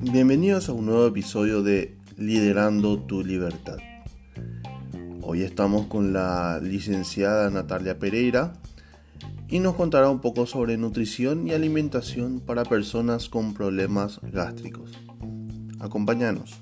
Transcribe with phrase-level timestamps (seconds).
[0.00, 3.78] Bienvenidos a un nuevo episodio de Liderando tu Libertad.
[5.22, 8.52] Hoy estamos con la licenciada Natalia Pereira
[9.48, 14.92] y nos contará un poco sobre nutrición y alimentación para personas con problemas gástricos.
[15.82, 16.52] Acompáñanos.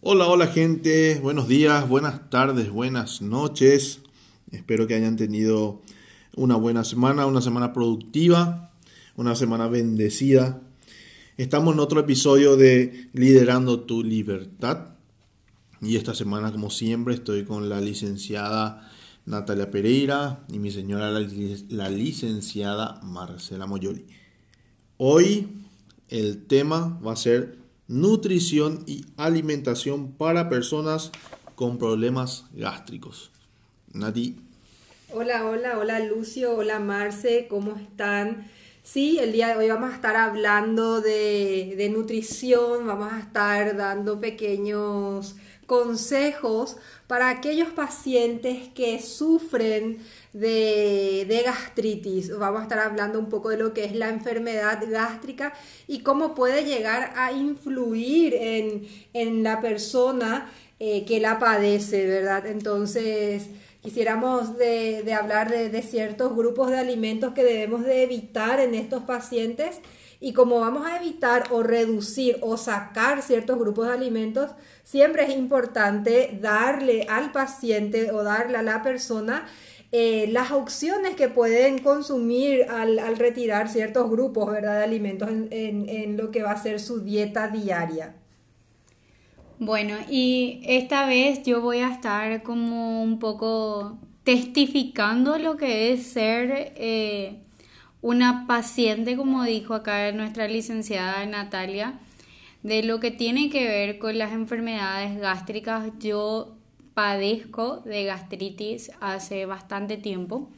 [0.00, 4.02] Hola, hola gente, buenos días, buenas tardes, buenas noches.
[4.52, 5.82] Espero que hayan tenido
[6.36, 8.70] una buena semana, una semana productiva,
[9.16, 10.60] una semana bendecida.
[11.36, 14.90] Estamos en otro episodio de Liderando tu Libertad.
[15.82, 18.89] Y esta semana, como siempre, estoy con la licenciada
[19.26, 24.06] Natalia Pereira y mi señora, la, licenciada Marcela Moyoli.
[24.96, 25.48] Hoy
[26.08, 31.12] el tema va a ser nutrición y alimentación para personas
[31.54, 33.30] con problemas gástricos.
[33.92, 34.36] Nati,
[35.12, 38.48] Hola, hola, hola Lucio, hola Marce, ¿cómo están?
[38.84, 44.20] Sí, el día de hoy vamos a estar hablando de, nutrición, vamos a estar dando
[44.20, 45.34] pequeños
[45.66, 46.76] consejos
[47.10, 49.98] para aquellos pacientes que sufren
[50.32, 52.30] de, de, gastritis.
[52.38, 55.52] Vamos a estar hablando un poco de lo que es la enfermedad gástrica
[55.88, 58.34] y cómo puede llegar a influir
[59.12, 62.46] en, la persona eh, que la padece, ¿verdad?
[62.46, 63.48] Entonces,
[63.82, 69.80] quisiéramos de, hablar de, ciertos grupos de alimentos que debemos de evitar en estos pacientes
[70.20, 74.50] y como vamos a evitar o reducir o sacar ciertos grupos de alimentos,
[74.84, 79.46] siempre es importante darle al paciente o darle a la persona
[79.92, 86.42] eh, las opciones que pueden consumir al, retirar ciertos grupos de alimentos en lo que
[86.42, 88.14] va a ser su dieta diaria.
[89.60, 96.06] Bueno, y esta vez yo voy a estar como un poco testificando lo que es
[96.06, 97.42] ser eh,
[98.02, 101.98] una paciente, como dijo acá nuestra licenciada Natalia,
[102.62, 105.90] de lo que tiene que ver con las enfermedades gástricas.
[105.98, 106.56] Yo
[106.94, 110.50] padezco de gastritis hace bastante tiempo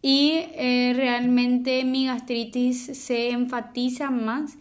[0.00, 4.58] y eh, realmente mi gastritis se enfatiza más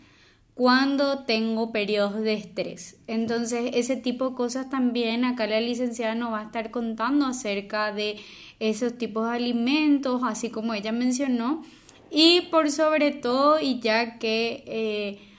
[0.53, 2.97] cuando tengo periodos de estrés.
[3.07, 7.91] Entonces, ese tipo de cosas también acá la licenciada nos va a estar contando acerca
[7.91, 8.17] de
[8.59, 11.63] esos tipos de alimentos, así como ella mencionó.
[12.11, 15.31] Y por sobre todo, y ya que eh,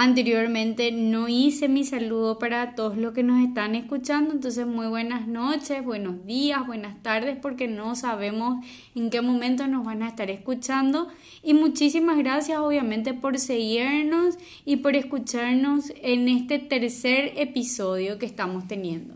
[0.00, 5.26] Anteriormente no hice mi saludo para todos los que nos están escuchando, entonces muy buenas
[5.26, 10.30] noches, buenos días, buenas tardes, porque no sabemos en qué momento nos van a estar
[10.30, 11.08] escuchando.
[11.42, 18.68] Y muchísimas gracias obviamente por seguirnos y por escucharnos en este tercer episodio que estamos
[18.68, 19.14] teniendo.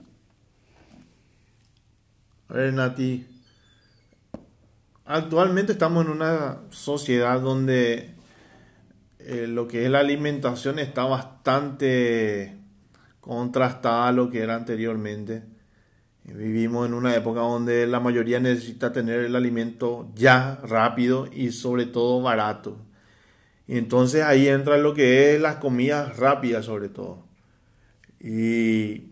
[2.49, 3.25] A ver, Nati,
[5.05, 8.15] actualmente estamos en una sociedad donde
[9.19, 12.57] eh, lo que es la alimentación está bastante
[13.21, 15.43] contrastada a lo que era anteriormente.
[16.25, 21.87] Vivimos en una época donde la mayoría necesita tener el alimento ya rápido y sobre
[21.87, 22.79] todo barato.
[23.67, 27.25] Y entonces ahí entra lo que es las comidas rápidas sobre todo.
[28.21, 29.09] Y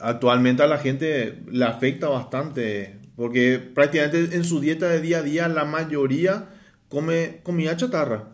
[0.00, 5.22] actualmente a la gente le afecta bastante porque prácticamente en su dieta de día a
[5.22, 6.50] día la mayoría
[6.88, 8.28] come comida chatarra.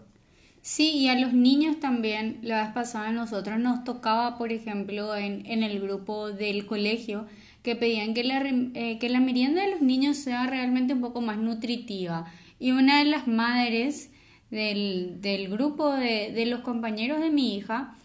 [0.60, 5.16] Sí, y a los niños también, la vez pasada a nosotros nos tocaba, por ejemplo,
[5.16, 7.26] en, en el grupo del colegio,
[7.62, 8.42] que pedían que la,
[8.74, 12.30] eh, que la merienda de los niños sea realmente un poco más nutritiva.
[12.58, 14.10] Y una de las madres
[14.50, 17.96] del, del grupo de, de los compañeros de mi hija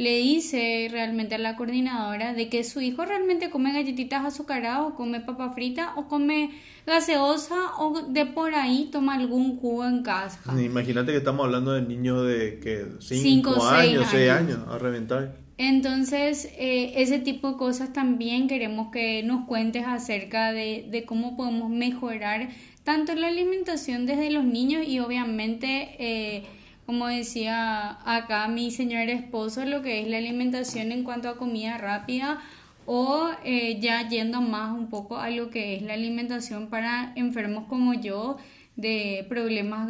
[0.00, 4.94] le dice realmente a la coordinadora de que su hijo realmente come galletitas azucaradas o
[4.94, 6.52] come papa frita o come
[6.86, 10.40] gaseosa o de por ahí toma algún jugo en casa.
[10.58, 14.60] Imagínate que estamos hablando de niños de que 5 años, 6 años.
[14.70, 15.36] a reventar.
[15.58, 21.36] Entonces, eh, ese tipo de cosas también queremos que nos cuentes acerca de, de cómo
[21.36, 22.48] podemos mejorar
[22.84, 25.94] tanto la alimentación desde los niños y obviamente...
[25.98, 26.44] Eh,
[26.90, 31.78] como decía acá mi señor esposo, lo que es la alimentación en cuanto a comida
[31.78, 32.40] rápida
[32.84, 37.68] o eh, ya yendo más un poco a lo que es la alimentación para enfermos
[37.68, 38.38] como yo
[38.74, 39.88] de problemas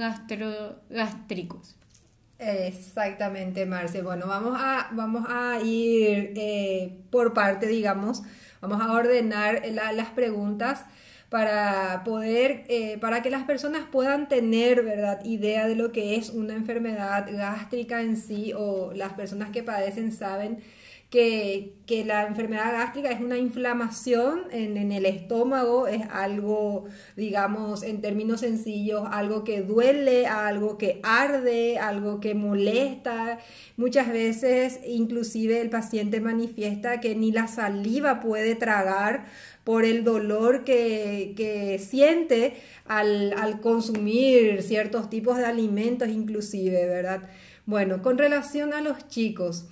[0.90, 1.74] gástricos.
[2.38, 4.02] Exactamente, Marce.
[4.02, 8.22] Bueno, vamos a, vamos a ir eh, por parte, digamos,
[8.60, 10.84] vamos a ordenar las preguntas
[11.30, 16.30] para poder, eh, para que las personas puedan tener, ¿verdad?, idea de lo que es
[16.30, 20.58] una enfermedad gástrica en sí o las personas que padecen saben
[21.10, 26.84] que, la enfermedad gástrica es una inflamación en, el estómago, es algo,
[27.16, 33.38] digamos, en términos sencillos, algo que duele, algo que arde, algo que molesta.
[33.76, 39.26] Muchas veces inclusive el paciente manifiesta que ni la saliva puede tragar
[39.64, 42.54] por el dolor que, siente
[42.86, 47.28] al, al consumir ciertos tipos de alimentos inclusive, ¿verdad?
[47.66, 49.66] Bueno, con relación a los chicos,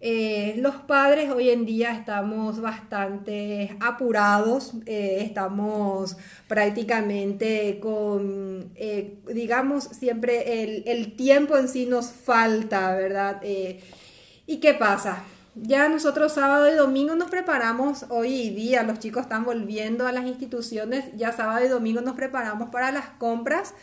[0.00, 6.16] eh, los padres hoy en día estamos bastante apurados, eh, estamos
[6.46, 13.42] prácticamente con, eh, digamos, siempre el, el, tiempo en sí nos falta, ¿verdad?
[14.46, 15.24] ¿Y qué pasa?
[15.62, 20.26] Ya nosotros sábado y domingo nos preparamos, hoy día los chicos están volviendo a las
[20.26, 23.74] instituciones, ya sábado y domingo nos preparamos para las compras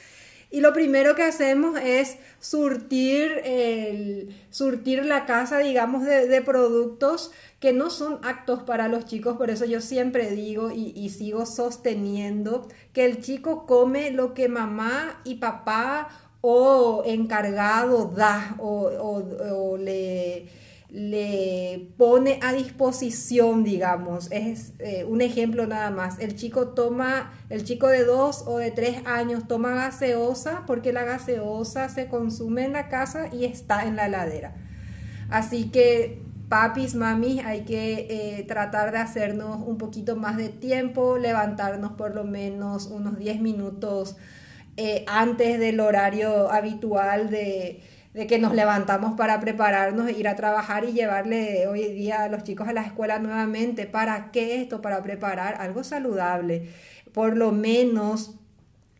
[0.51, 7.73] y lo primero que hacemos es surtir, el, surtir la casa, digamos, de, productos que
[7.73, 9.35] no son actos para los chicos.
[9.35, 15.19] Por eso yo siempre digo y, sigo sosteniendo que el chico come lo que mamá
[15.25, 16.07] y papá
[16.39, 20.47] o encargado da o le
[20.95, 24.31] le pone a disposición, digamos.
[24.31, 26.19] Es eh, un ejemplo nada más.
[26.19, 31.03] El chico toma, el chico de dos o de tres años toma gaseosa porque la
[31.03, 34.55] gaseosa se consume en la casa y está en la heladera.
[35.29, 38.07] Así que papis, mamis, hay que
[38.39, 43.41] eh, tratar de hacernos un poquito más de tiempo, levantarnos por lo menos unos 10
[43.41, 44.15] minutos
[44.77, 47.81] eh, antes del horario habitual de
[48.15, 52.43] de que nos levantamos para prepararnos, ir a trabajar y llevarle hoy día a los
[52.43, 53.87] chicos a la escuela nuevamente.
[53.87, 54.81] ¿Para qué esto?
[54.81, 56.69] Para preparar algo saludable.
[57.11, 58.35] Por lo menos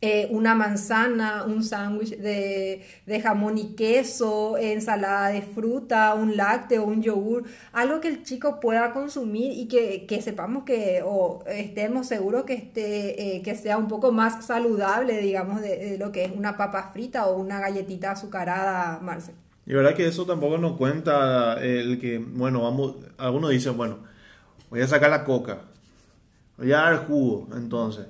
[0.08, 2.86] eh, una manzana, un sándwich de,
[3.24, 8.92] jamón y queso, ensalada de fruta, un lácteo, un yogur, algo que el chico pueda
[8.94, 14.12] consumir y que, sepamos que o estemos seguros que, esté, eh, que sea un poco
[14.12, 19.34] más saludable, digamos, de, lo que es una papa frita o una galletita azucarada, Marce.
[19.66, 23.98] Y verdad que eso tampoco nos cuenta el que, bueno, vamos, algunos dicen, bueno,
[24.70, 25.62] voy a sacar la coca,
[26.60, 28.06] voy a dar jugo, entonces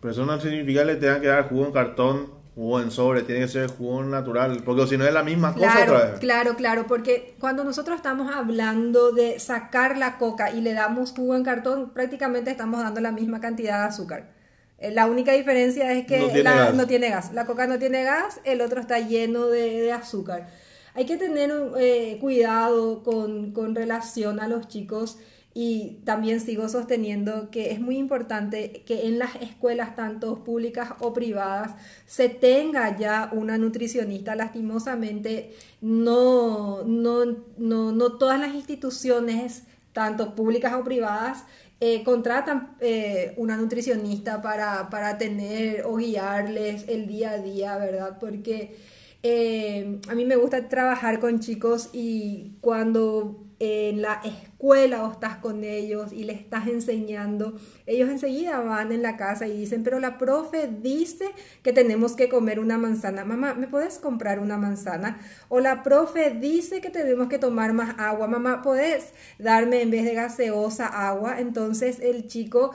[0.00, 3.22] pero eso no significa que le tengan que dar jugo en cartón, jugo en sobre,
[3.22, 6.20] tiene que ser jugo natural, porque si no es la misma cosa otra vez.
[6.20, 11.36] Claro, claro, porque cuando nosotros estamos hablando de sacar la coca y le damos jugo
[11.36, 14.30] en cartón, prácticamente estamos dando la misma cantidad de azúcar.
[14.78, 16.74] Eh, la única diferencia es que no tiene, la, gas.
[16.74, 17.32] No tiene gas.
[17.32, 20.48] La coca no tiene gas, el otro está lleno de, azúcar.
[20.94, 25.18] Hay que tener eh, cuidado con, con relación a los chicos
[25.52, 31.12] y también sigo sosteniendo que es muy importante que en las escuelas, tanto públicas o
[31.12, 31.72] privadas,
[32.06, 34.36] se tenga ya una nutricionista.
[34.36, 37.24] Lastimosamente, no, no,
[37.58, 41.44] no, no todas las instituciones, tanto públicas o privadas,
[41.80, 48.18] eh, contratan eh, una nutricionista para, para, tener o guiarles el día a día, ¿verdad?
[48.20, 48.76] Porque
[49.22, 55.36] eh, a mí me gusta trabajar con chicos y cuando en la escuela o estás
[55.36, 60.00] con ellos y les estás enseñando, ellos enseguida van en la casa y dicen, pero
[60.00, 61.26] la profe dice
[61.62, 63.26] que tenemos que comer una manzana.
[63.26, 65.20] Mamá, ¿me puedes comprar una manzana?
[65.50, 68.26] O la profe dice que tenemos que tomar más agua.
[68.28, 71.38] Mamá, ¿puedes darme en vez de gaseosa agua?
[71.38, 72.72] Entonces el chico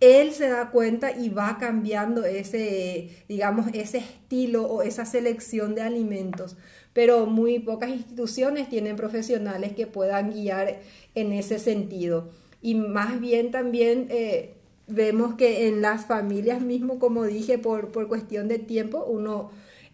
[0.00, 5.80] él se da cuenta y va cambiando ese, digamos, ese estilo o esa selección de
[5.80, 6.56] alimentos
[6.96, 10.80] pero muy pocas instituciones tienen profesionales que puedan guiar
[11.14, 12.30] en ese sentido.
[12.62, 14.54] Y más bien también eh,
[14.86, 19.50] vemos que en las familias mismo, como dije, por, por cuestión de tiempo, uno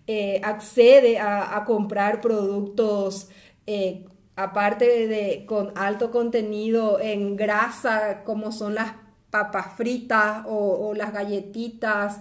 [0.06, 3.30] eh, accede a, comprar productos
[3.66, 4.04] eh,
[4.36, 8.92] aparte de con alto contenido en grasa, como son las
[9.28, 12.20] papas fritas o, o las galletitas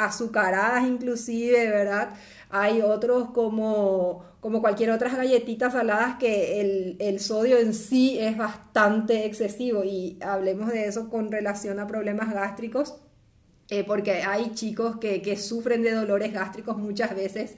[0.00, 2.10] azucaradas inclusive, ¿verdad?
[2.48, 9.26] Hay otros como, como cualquier otras galletitas saladas que el, sodio en sí es bastante
[9.26, 12.96] excesivo y hablemos de eso con relación a problemas gástricos,
[13.68, 17.56] eh, porque hay chicos que, sufren de dolores gástricos muchas veces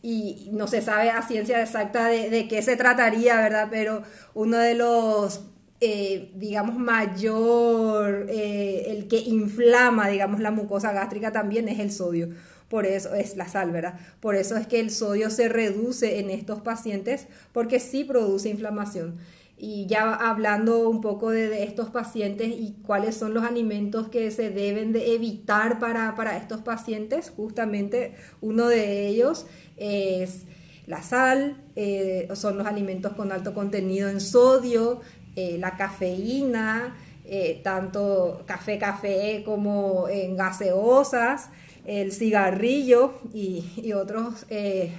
[0.00, 3.68] y no se sabe a ciencia exacta de, qué se trataría, ¿verdad?
[3.70, 4.02] Pero
[4.34, 5.42] uno de los
[5.84, 12.28] eh, digamos, mayor, eh, el que inflama, digamos, la mucosa gástrica también es el sodio
[12.68, 14.00] por eso es la sal, ¿verdad?
[14.20, 19.18] Por eso es que el sodio se reduce en estos pacientes porque sí produce inflamación.
[19.58, 24.50] y ya hablando un poco de, estos pacientes y cuáles son los alimentos que se
[24.50, 29.46] deben de evitar para, para estos pacientes, justamente uno de ellos
[29.76, 30.46] es
[30.86, 35.00] la sal, eh, son los alimentos con alto contenido en sodio,
[35.36, 41.50] eh, la cafeína, eh, tanto café, café como en gaseosas,
[41.84, 44.46] el cigarrillo y, otros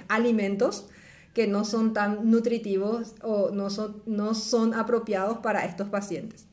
[0.08, 0.86] alimentos
[1.34, 6.46] que no son tan nutritivos o no son, no son apropiados para estos pacientes.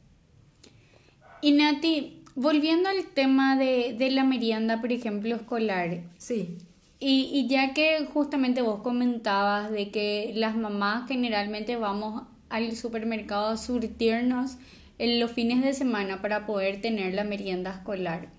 [1.42, 6.02] Y Nati, volviendo al tema de, de la merienda, por ejemplo, escolar.
[6.18, 6.58] Sí.
[7.00, 13.48] Y, y, ya que justamente vos comentabas de que las mamás generalmente vamos al supermercado
[13.48, 14.58] a surtirnos
[15.00, 18.30] en los fines de semana para poder tener la merienda escolar.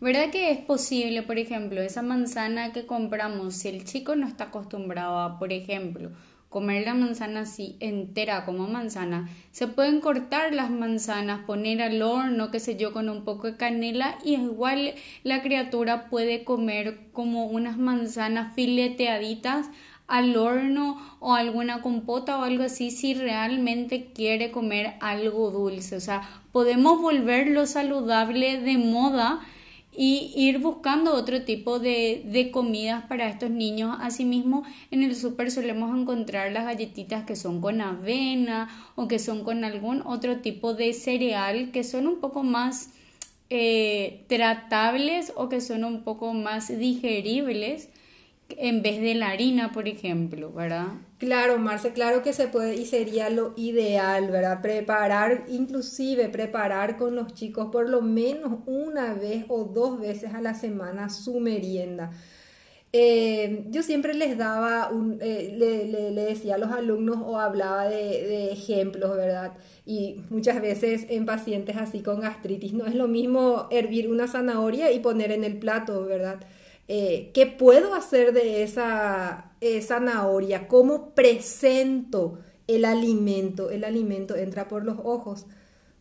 [0.00, 4.44] ¿Verdad que es posible, por ejemplo, esa manzana que compramos, si el chico no está
[4.44, 6.10] acostumbrado a, por ejemplo,
[6.52, 9.28] comer la manzana así entera como manzana.
[9.52, 13.56] Se pueden cortar las manzanas, poner al horno, qué sé yo, con un poco de
[13.56, 14.94] canela y igual
[15.24, 19.70] la criatura puede comer como unas manzanas fileteaditas
[20.06, 25.96] al horno o alguna compota o algo así si realmente quiere comer algo dulce.
[25.96, 29.40] O sea, podemos volverlo saludable de moda
[29.94, 33.96] y ir buscando otro tipo de, de, comidas para estos niños.
[34.00, 39.44] Asimismo, en el súper solemos encontrar las galletitas que son con avena o que son
[39.44, 42.90] con algún otro tipo de cereal que son un poco más
[43.50, 47.90] eh, tratables o que son un poco más digeribles
[48.58, 50.88] en vez de la harina, por ejemplo, ¿verdad?
[51.18, 54.60] Claro, Marce, claro que se puede y sería lo ideal, ¿verdad?
[54.60, 60.40] Preparar, inclusive preparar con los chicos por lo menos una vez o dos veces a
[60.40, 62.10] la semana su merienda.
[62.94, 67.96] Eh, yo siempre les daba, un, eh, le, decía a los alumnos o hablaba de,
[67.96, 69.52] de, ejemplos, ¿verdad?
[69.86, 74.92] Y muchas veces en pacientes así con gastritis no es lo mismo hervir una zanahoria
[74.92, 76.40] y poner en el plato, ¿verdad?
[76.88, 80.68] Eh, ¿qué puedo hacer de esa zanahoria?
[80.68, 83.70] ¿Cómo presento el alimento?
[83.70, 85.46] El alimento entra por los ojos.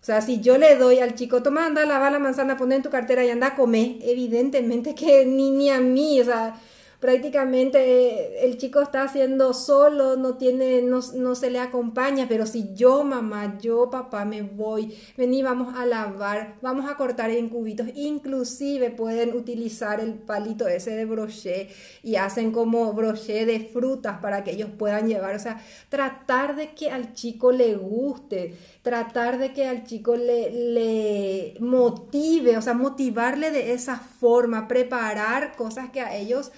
[0.02, 2.82] O sea, si yo le doy al chico, toma, anda, lava la manzana, pone en
[2.82, 6.56] tu cartera y anda a comer, evidentemente que ni, ni a mí, o sea,
[7.02, 12.46] prácticamente eh, el chico está haciendo solo, no tiene, no, no, se le acompaña, pero
[12.46, 17.50] si yo mamá, yo papá me voy, vení, vamos a lavar, vamos a cortar en
[17.50, 21.72] cubitos, inclusive pueden utilizar el palito ese de brochet
[22.04, 26.76] y hacen como brochet de frutas para que ellos puedan llevar, o sea, tratar de
[26.76, 28.54] que al chico le guste,
[28.84, 35.56] tratar de que al chico le, le motive, o sea, motivarle de esa forma, preparar
[35.56, 36.52] cosas que a ellos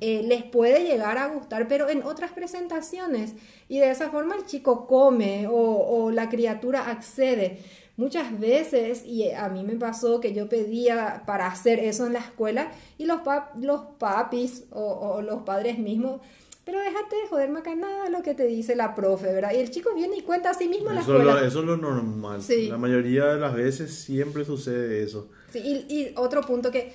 [0.00, 3.34] eh, les puede llegar a gustar, pero en otras presentaciones.
[3.68, 7.58] Y de esa forma el chico come o, la criatura accede.
[7.98, 12.20] Muchas veces, y a mí me pasó que yo pedía para hacer eso en la
[12.20, 13.20] escuela y los,
[13.60, 16.20] los papis o, los padres mismos
[16.64, 19.50] pero déjate de joder acá nada lo que te dice la profe, ¿verdad?
[19.52, 21.44] Y el chico viene y cuenta a sí mismo la escuela.
[21.44, 22.40] eso es lo normal.
[22.68, 25.28] La mayoría de las veces siempre sucede eso.
[25.50, 26.92] Sí, y, y otro punto que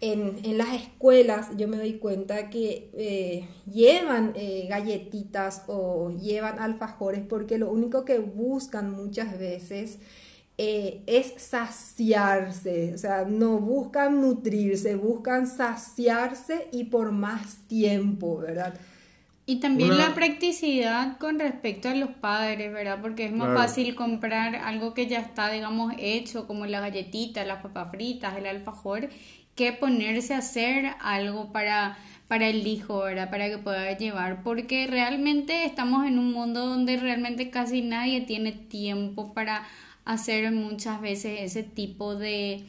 [0.00, 7.22] en, las escuelas yo me doy cuenta que eh, llevan eh, galletitas o llevan alfajores
[7.28, 9.98] porque lo único que buscan muchas veces
[10.56, 18.74] eh, es saciarse, o sea, no buscan nutrirse, buscan saciarse y por más tiempo, ¿verdad?
[19.46, 23.00] Y también la practicidad con respecto a los padres, ¿verdad?
[23.02, 27.60] Porque es más fácil comprar algo que ya está, digamos, hecho, como las galletitas, las
[27.60, 29.10] papas fritas, el alfajor,
[29.54, 31.96] que ponerse a hacer algo para,
[32.28, 33.30] para el hijo, ¿verdad?
[33.30, 38.52] Para que pueda llevar, porque realmente estamos en un mundo donde realmente casi nadie tiene
[38.52, 39.62] tiempo para
[40.04, 42.64] hacer muchas veces ese tipo de,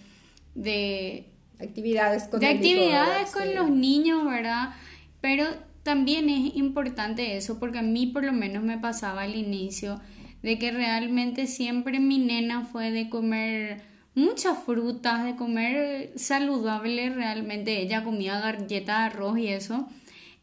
[0.54, 1.26] de
[1.60, 4.74] actividades con, de actividades con los niños, ¿verdad?
[5.22, 5.46] Pero
[5.84, 10.00] también es importante eso, porque a mí por lo menos me pasaba al inicio
[10.42, 17.82] de que realmente siempre mi nena fue de comer muchas frutas, de comer saludable realmente.
[17.82, 19.88] Ella comía galletas de arroz y eso.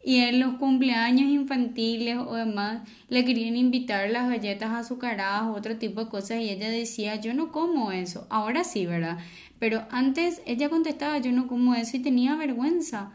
[0.04, 6.04] Y en los cumpleaños infantiles o demás le querían invitar las galletas azucaradas otro tipo
[6.04, 8.26] de cosas y ella decía, yo no como eso.
[8.28, 9.18] Ahora sí, ¿verdad?
[9.58, 13.12] Pero antes ella contestaba, yo no como eso y tenía vergüenza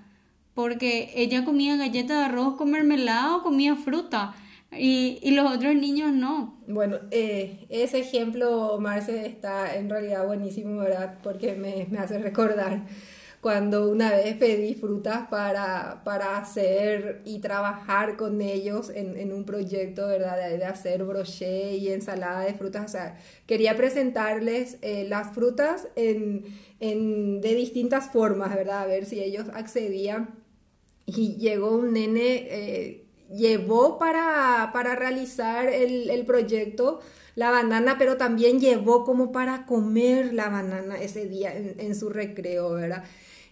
[0.57, 4.33] porque ella comía galletas de arroz con mermelada o comía fruta
[4.71, 6.59] y, y los otros niños no.
[6.67, 11.19] Bueno, eh, ese ejemplo, Marce, está en realidad buenísimo, ¿verdad?
[11.23, 12.83] Porque me, me hace recordar
[13.41, 19.45] cuando una vez pedí frutas para, para hacer y trabajar con ellos en, en un
[19.45, 20.37] proyecto, ¿verdad?
[20.37, 22.85] De, de, hacer brochet y ensalada de frutas.
[22.85, 26.45] O sea, quería presentarles eh, las frutas en,
[26.79, 28.81] en, de distintas formas, ¿verdad?
[28.81, 30.35] A ver si ellos accedían.
[31.05, 37.01] Y llegó un nene, eh, llevó para, para realizar el, el proyecto
[37.35, 42.09] la banana, pero también llevó como para comer la banana ese día en, en su
[42.09, 43.03] recreo, ¿verdad?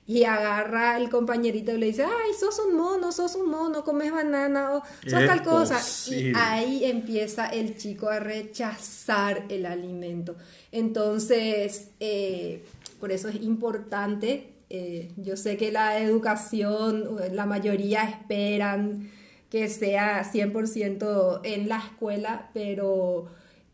[0.07, 4.11] y agarra el compañerito y le dice, ay, sos un mono, sos un mono, comes
[4.11, 5.81] banana o sos tal cosa.
[6.11, 10.35] Y ahí empieza el chico a rechazar el alimento.
[10.71, 12.63] Entonces, eh,
[12.99, 19.09] por eso es importante, eh, yo sé que la educación, la mayoría esperan
[19.49, 23.27] que sea 100% en la escuela, pero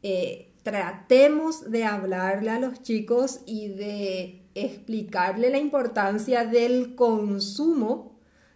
[0.03, 8.11] eh, tratemos de hablarle a los chicos y de explicarle la importancia del consumo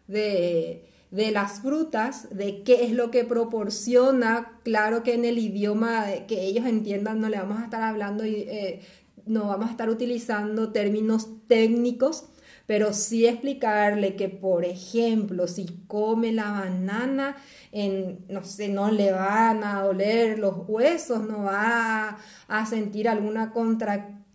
[0.08, 4.60] de, las frutas, de qué es lo que proporciona.
[4.64, 8.36] Claro que en el idioma que ellos entiendan no le vamos a estar hablando y
[8.36, 8.82] eh,
[9.26, 12.26] no vamos a estar utilizando términos técnicos,
[12.66, 17.38] pero sí explicarle que, por ejemplo, si come la banana,
[17.72, 22.18] en, no sé, no le van a doler los huesos, no va
[22.48, 23.52] a sentir alguna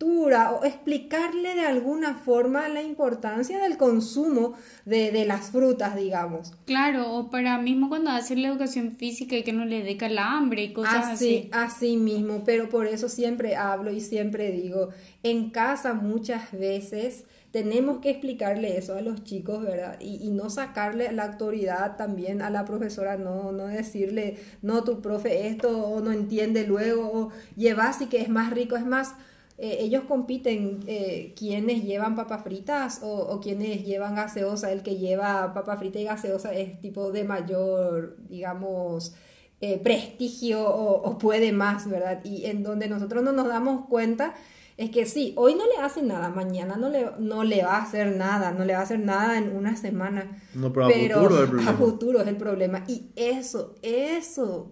[0.03, 4.53] o explicarle de alguna forma la importancia del consumo
[4.85, 6.53] de, las frutas, digamos.
[6.65, 10.63] Claro, o para mismo cuando hace la educación física y que no le dé calambre
[10.63, 11.49] y cosas así.
[11.51, 14.89] Así mismo, pero por eso siempre hablo y siempre digo,
[15.23, 19.99] en casa muchas veces tenemos que explicarle eso a los chicos, ¿verdad?
[19.99, 25.47] Y, no sacarle la autoridad también a la profesora, no, no decirle, no, tu profe
[25.47, 29.15] esto, o no entiende luego, o llevas y que es más rico, es más
[29.63, 34.71] eh, ellos compiten eh, quienes llevan papas fritas o, quienes llevan gaseosa.
[34.71, 39.13] El que lleva papa frita y gaseosa es tipo de mayor, digamos,
[39.59, 42.21] eh, prestigio o, puede más, ¿verdad?
[42.23, 44.33] Y en donde nosotros no nos damos cuenta
[44.77, 47.83] es que sí, hoy no le hace nada, mañana no le, no le va a
[47.83, 50.41] hacer nada, no le va a hacer nada en una semana.
[50.55, 51.69] No, pero, a futuro es el problema.
[51.69, 52.83] A futuro es el problema.
[52.87, 54.71] Y eso, eso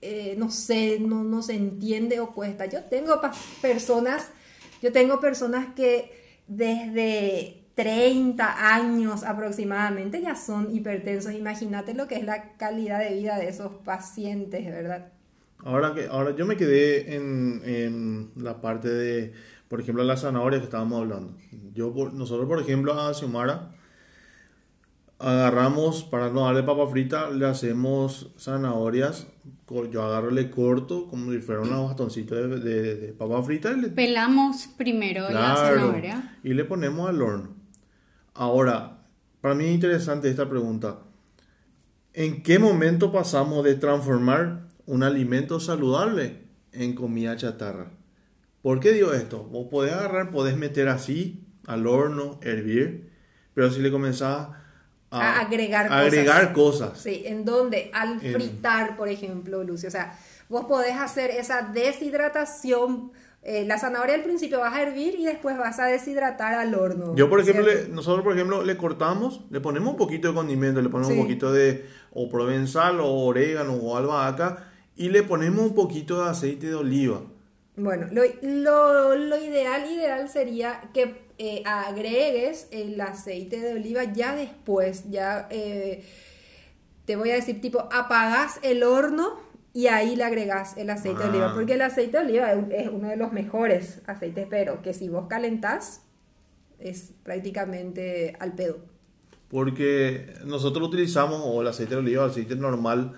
[0.00, 2.66] eh, no sé, no, no se entiende o cuesta.
[2.66, 3.20] Yo tengo
[3.60, 4.30] personas,
[4.82, 6.12] yo tengo personas que
[6.46, 11.32] desde 30 años aproximadamente ya son hipertensos.
[11.32, 15.12] Imagínate lo que es la calidad de vida de esos pacientes, ¿verdad?
[15.64, 19.32] Ahora que ahora yo me quedé en, en la parte de,
[19.68, 21.36] por ejemplo, la zanahoria que estábamos hablando.
[21.72, 23.77] Yo, nosotros, por ejemplo, a Xiomara
[25.18, 29.26] agarramos, para no darle papa frita, le hacemos zanahorias.
[29.90, 33.72] Yo agarro, le corto como si fuera unos bastoncitos de, de, papa frita.
[33.72, 33.88] Y le...
[33.88, 36.38] Pelamos primero la zanahoria.
[36.42, 37.50] Y le ponemos al horno.
[38.32, 39.02] Ahora,
[39.42, 41.00] para mí es interesante esta pregunta.
[42.14, 47.90] ¿En qué momento pasamos de transformar un alimento saludable en comida chatarra?
[48.62, 49.44] ¿Por qué digo esto?
[49.44, 53.10] Vos podés agarrar, podés meter así al horno, hervir,
[53.52, 54.48] pero si le comenzás
[55.10, 56.06] a, agregar, cosas.
[56.06, 56.98] agregar cosas.
[57.00, 60.18] Sí, en donde al fritar, por ejemplo, Lucio, o sea,
[60.48, 63.12] vos podés hacer esa deshidratación.
[63.42, 67.14] Eh, la zanahoria al principio vas a hervir y después vas a deshidratar al horno.
[67.14, 70.88] Yo, por ejemplo, nosotros, por ejemplo, le cortamos, le ponemos un poquito de condimento, le
[70.88, 74.66] ponemos un poquito de o provenzal o orégano o albahaca
[74.96, 77.22] y le ponemos un poquito de aceite de oliva.
[77.76, 84.34] Bueno, lo, lo, lo ideal, ideal sería que eh, agregues el aceite de oliva ya
[84.34, 86.04] después, ya eh,
[87.04, 89.38] te voy a decir tipo, apagas el horno
[89.72, 91.54] y ahí le agregas el aceite de oliva, ah.
[91.54, 95.26] porque el aceite de oliva es uno de los mejores aceites, pero que si vos
[95.28, 96.02] calentás
[96.80, 98.78] es prácticamente al pedo.
[99.48, 103.14] Porque nosotros utilizamos o el aceite de oliva, el aceite normal,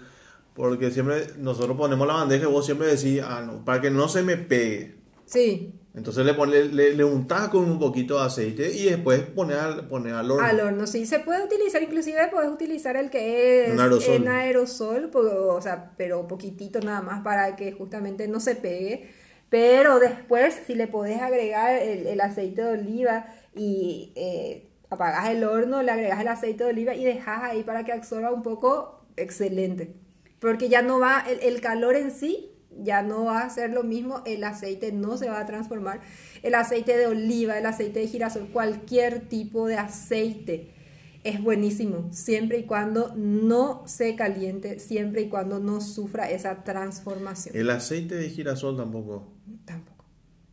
[0.55, 4.09] porque siempre nosotros ponemos la bandeja y vos siempre decís, ah, no, para que no
[4.09, 4.97] se me pegue.
[5.25, 5.80] Sí.
[5.93, 9.89] Entonces le, pone, le, le untás con un poquito de aceite y después pones al,
[9.89, 10.47] pone al horno.
[10.47, 11.05] Al horno, sí.
[11.05, 16.81] Se puede utilizar, inclusive puedes utilizar el que es en aerosol, o sea, pero poquitito
[16.81, 19.11] nada más para que justamente no se pegue.
[19.49, 25.83] Pero después, si le podés agregar el, aceite de oliva y eh, apagas el horno,
[25.83, 29.93] le agregas el aceite de oliva y dejas ahí para que absorba un poco, excelente.
[30.39, 32.51] Porque ya no va, el, el calor en sí
[32.83, 36.01] ya no va a ser lo mismo, el aceite no se va a transformar.
[36.43, 40.75] El aceite de oliva, el aceite de girasol, cualquier tipo de aceite
[41.23, 47.55] es buenísimo, siempre y cuando no se caliente, siempre y cuando no sufra esa transformación.
[47.57, 49.29] El aceite de girasol tampoco.
[49.67, 49.90] Tampoco.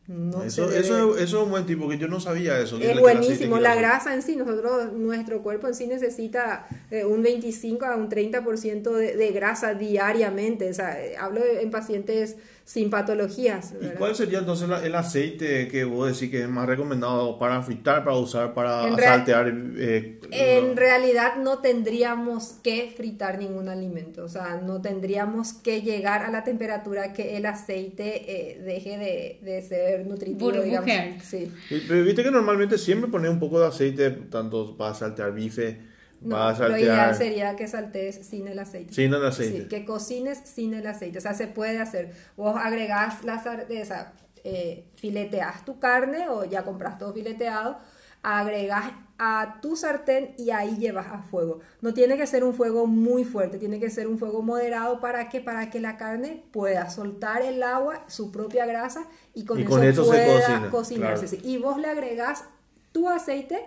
[0.07, 2.77] No eso, eso, eso es un buen tipo, que yo no sabía eso.
[2.79, 3.59] es buenísimo.
[3.59, 8.07] La grasa en sí, nosotros, nuestro cuerpo en sí necesita eh, un 25 a un
[8.09, 10.69] 30% de, de grasa diariamente.
[10.69, 12.37] O sea, eh, hablo de- en pacientes
[12.67, 13.73] sin patologías.
[13.81, 17.61] ¿Y cuál sería entonces la- el aceite que vos decís que es más recomendado para
[17.63, 19.47] fritar, para usar, para En saltear?
[19.77, 20.75] eh, En no?
[20.75, 26.43] realidad no tendríamos que fritar ningún alimento, o sea, no tendríamos que llegar a la
[26.43, 30.89] temperatura que el aceite eh, deje de, de ser nutritivo, digamos.
[31.23, 31.49] Sí.
[31.69, 35.79] Y- Pero viste que normalmente siempre pones un poco de aceite, tanto para saltear bife,
[36.21, 38.93] No, para lo ideal sería que saltees sin el aceite.
[38.93, 39.61] Sin el aceite.
[39.61, 42.13] Sí, que cocines sin el aceite, o sea, se puede hacer.
[42.35, 47.77] Vos agregás la sea, eh, fileteas tu carne o ya compras todo fileteado,
[48.23, 51.59] agregas a tu sartén y ahí llevas a fuego.
[51.81, 55.29] No tiene que ser un fuego muy fuerte, tiene que ser un fuego moderado para
[55.29, 59.63] que para que la carne pueda soltar el agua, su propia grasa y con, Y
[59.63, 61.37] eso, con eso se pueda cocina, cocinarse.
[61.37, 61.49] claro.
[61.49, 62.43] Y vos le agregas
[62.91, 63.59] tu aceite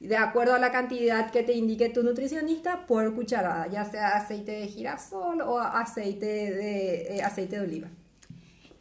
[0.00, 4.52] de acuerdo a la cantidad que te indique tu nutricionista por cucharada, ya sea aceite
[4.52, 7.88] de girasol o aceite de, eh, aceite de oliva.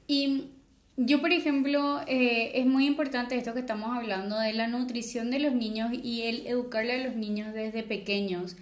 [0.07, 0.49] Y
[0.97, 5.39] yo, por ejemplo, eh, es muy importante esto que estamos hablando de la nutrición de
[5.39, 8.55] los niños y el educarle a los niños desde pequeños.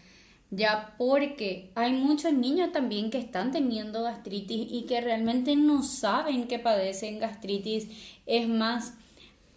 [0.50, 6.48] Ya porque hay muchos niños también que están teniendo gastritis y que realmente no saben
[6.48, 7.88] que padecen gastritis.
[8.26, 8.94] Es más,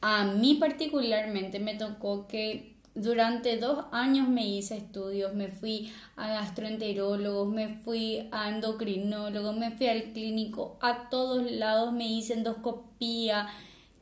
[0.00, 6.28] a mí particularmente me tocó que durante dos años me hice estudios, me fui a
[6.28, 13.48] gastroenterólogos, me fui a endocrinólogos, me fui al clínico, a todos lados me hice endoscopía,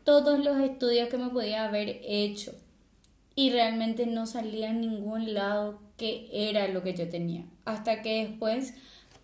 [0.04, 2.52] todos los estudios que me podía haber hecho
[3.34, 7.44] y realmente no salía en ningún lado que era lo que yo tenía.
[7.64, 8.74] Hasta que después,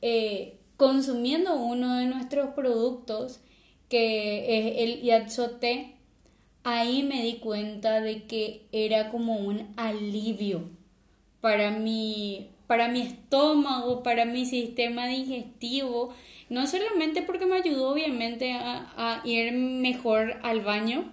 [0.01, 3.41] eh, consumiendo uno de nuestros productos,
[3.89, 5.98] que es el Yatsote,
[6.69, 10.69] ahí me di cuenta de que era como un alivio
[11.41, 16.15] para mi, para mi estómago, para mi sistema digestivo,
[16.51, 21.11] no solamente porque me ayudó obviamente a, a ir mejor al baño,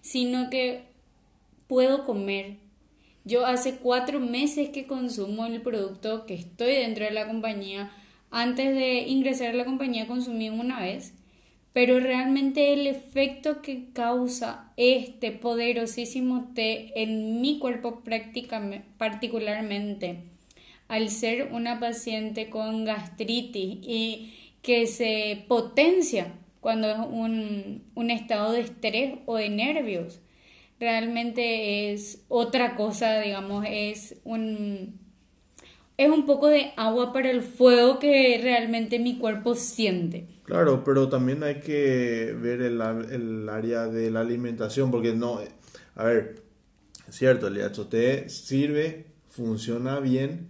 [0.00, 0.84] sino que
[1.66, 2.56] puedo comer.
[3.24, 7.90] Yo hace cuatro meses que consumo el producto, que estoy dentro de la compañía.
[8.30, 11.12] Antes de ingresar a la compañía consumí una vez,
[11.76, 18.02] pero realmente el efecto que causa este poderosísimo té en mi cuerpo
[18.96, 20.20] particularmente,
[20.88, 28.52] al ser una paciente con gastritis y que se potencia cuando es un, un estado
[28.52, 30.20] de estrés o de nervios
[30.80, 34.98] realmente es otra cosa, digamos, es un
[35.96, 40.26] es un poco de agua para el fuego que realmente mi cuerpo siente.
[40.44, 45.40] Claro, pero también hay que ver el, el área de la alimentación, porque no,
[45.94, 46.42] a ver,
[47.08, 50.48] es cierto, el HOT sirve, funciona bien,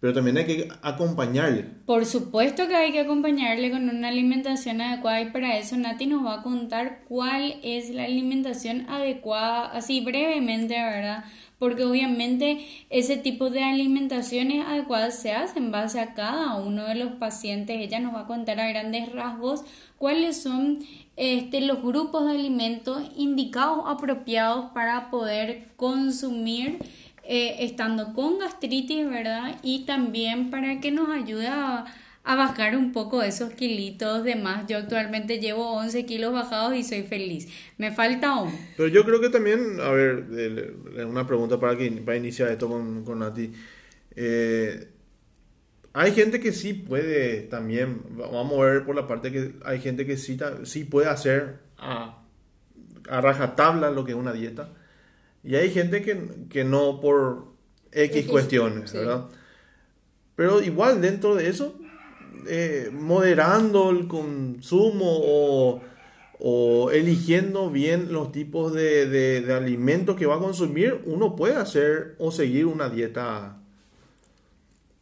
[0.00, 1.64] pero también hay que acompañarle.
[1.84, 6.24] Por supuesto que hay que acompañarle con una alimentación adecuada y para eso Nati nos
[6.24, 11.24] va a contar cuál es la alimentación adecuada, así brevemente, ¿verdad?
[11.60, 16.96] Porque obviamente ese tipo de alimentaciones adecuadas se hacen en base a cada uno de
[16.96, 17.76] los pacientes.
[17.78, 19.62] Ella nos va a contar a grandes rasgos
[19.98, 20.80] cuáles son
[21.16, 26.78] este, los grupos de alimentos indicados, apropiados para poder consumir
[27.22, 29.56] eh, estando con gastritis, ¿verdad?
[29.62, 31.84] Y también para que nos ayude a,
[32.24, 34.66] a, bajar un poco esos kilitos de más.
[34.66, 37.48] Yo actualmente llevo 11 kilos bajados y soy feliz.
[37.78, 38.52] Me falta uno.
[38.76, 40.74] Pero yo creo que también, a ver,
[41.06, 43.52] una pregunta para, que, para iniciar esto con, con Nati.
[44.16, 44.88] Eh,
[45.92, 50.06] hay gente que sí puede también, vamos a ver por la parte que hay gente
[50.06, 52.22] que sí, sí puede hacer a,
[53.08, 54.72] a rajatabla lo que es una dieta.
[55.42, 57.46] Y hay gente que, que no por
[57.92, 58.98] X, X cuestiones, sí.
[58.98, 59.28] ¿verdad?
[60.36, 61.78] Pero igual dentro de eso,
[62.46, 65.80] eh, moderando el consumo o,
[66.38, 72.16] o, eligiendo bien los tipos de, de, alimentos que va a consumir, uno puede hacer
[72.18, 73.56] o seguir una dieta.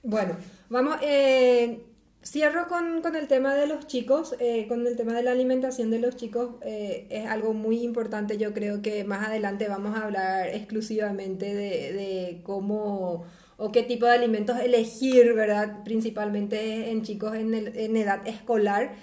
[0.03, 0.37] Bueno,
[0.69, 1.81] vamos, eh,
[2.25, 5.91] Cierro con, con, el tema de los chicos, eh, con el tema de la alimentación
[5.91, 10.05] de los chicos, eh, es algo muy importante, yo creo que más adelante vamos a
[10.05, 13.25] hablar exclusivamente de, de, cómo
[13.59, 15.83] o qué tipo de alimentos elegir, ¿verdad?
[15.85, 18.94] Principalmente en chicos en, el, en edad escolar.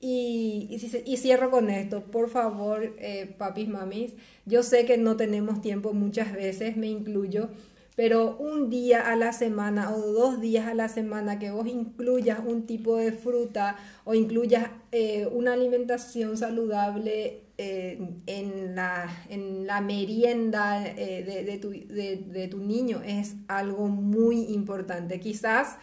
[0.00, 4.14] Y, y, y, cierro con esto, por favor, eh, papis, mamis,
[4.44, 7.48] yo sé que no tenemos tiempo muchas veces, me incluyo,
[7.96, 12.38] pero un día a la semana o dos días a la semana que vos incluyas
[12.44, 20.80] un tipo de fruta o incluyas eh, una alimentación saludable en, la, en la merienda
[20.80, 25.20] de, de, tu, de, tu, niño es algo muy importante.
[25.20, 25.78] Quizás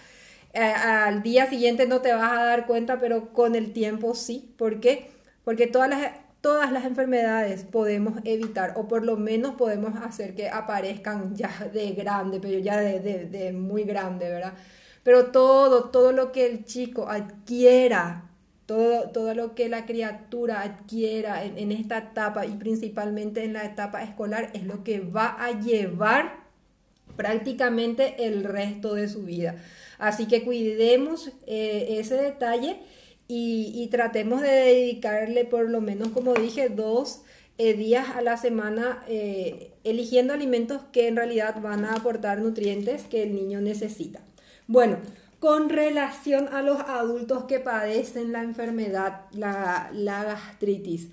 [0.54, 4.54] al día siguiente no te vas a dar cuenta, pero con el tiempo sí.
[4.58, 5.10] ¿Por qué?
[5.44, 6.12] Porque todas las,
[6.44, 11.94] todas las enfermedades podemos evitar o por lo menos podemos hacer que aparezcan ya de
[11.94, 14.54] grande, pero ya de, muy grande, ¿verdad?
[15.04, 18.30] Pero todo, todo lo que el chico adquiera
[18.66, 23.64] todo, todo, lo que la criatura adquiera en, en, esta etapa y principalmente en la
[23.64, 26.44] etapa escolar es lo que va a llevar
[27.16, 29.56] prácticamente el resto de su vida.
[29.98, 32.82] Así que cuidemos eh, ese detalle
[33.28, 37.22] y, tratemos de dedicarle por lo menos, como dije, dos
[37.58, 43.04] eh, días a la semana eh, eligiendo alimentos que en realidad van a aportar nutrientes
[43.04, 44.22] que el niño necesita.
[44.68, 44.98] Bueno,
[45.40, 51.10] con relación a los adultos que padecen la enfermedad, la, la gastritis,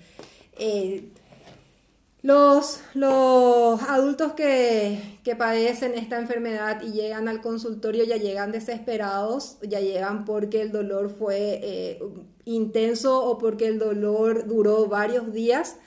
[2.23, 9.57] los, los adultos que, que, padecen esta enfermedad y llegan al consultorio ya llegan desesperados,
[9.63, 12.03] ya llegan porque el dolor fue eh,
[12.45, 15.77] intenso o porque el dolor duró varios días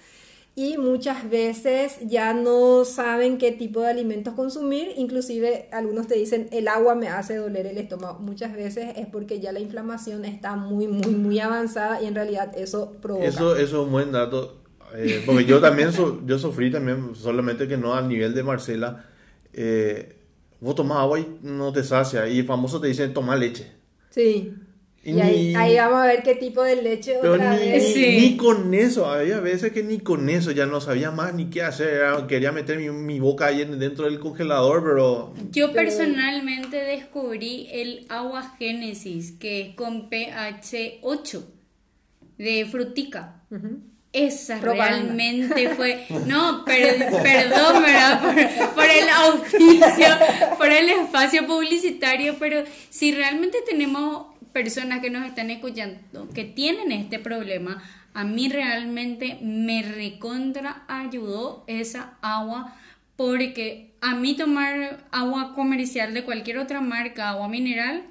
[0.56, 6.48] y muchas veces ya no saben qué tipo de alimentos consumir, inclusive algunos te dicen
[6.50, 10.56] el agua me hace doler el estómago, muchas veces es porque ya la inflamación está
[10.56, 13.26] muy, muy, muy avanzada y en realidad eso provoca.
[13.26, 14.63] Eso, eso es un buen dato
[14.96, 15.90] eh, porque yo también
[16.24, 19.04] yo sufrí también, solamente que no al nivel de Marcela.
[19.52, 20.16] Eh,
[20.60, 22.28] vos tomás agua y no te sacia.
[22.28, 23.70] Y famoso te dicen toma leche.
[24.10, 24.52] Sí.
[25.06, 27.94] Y, ahí, vamos a ver qué tipo de leche otra ni, vez.
[27.94, 31.62] Ni, con eso, había veces que ni con eso ya no sabía más ni qué
[31.62, 32.00] hacer.
[32.26, 35.34] Quería meter mi, boca ahí dentro del congelador, pero...
[35.50, 41.52] Yo personalmente descubrí el agua Génesis, que es con pH 8,
[42.38, 43.42] de frutica.
[44.14, 46.06] Esa realmente fue.
[46.26, 48.72] No, perdón, ¿verdad?
[48.74, 50.06] Por, el auspicio,
[50.56, 56.92] por el espacio publicitario, pero si realmente tenemos personas que nos están escuchando que tienen
[56.92, 57.82] este problema,
[58.14, 62.72] a mí realmente me recontra ayudó esa agua
[63.16, 68.04] porque a mí tomar agua comercial de cualquier otra marca, agua mineral,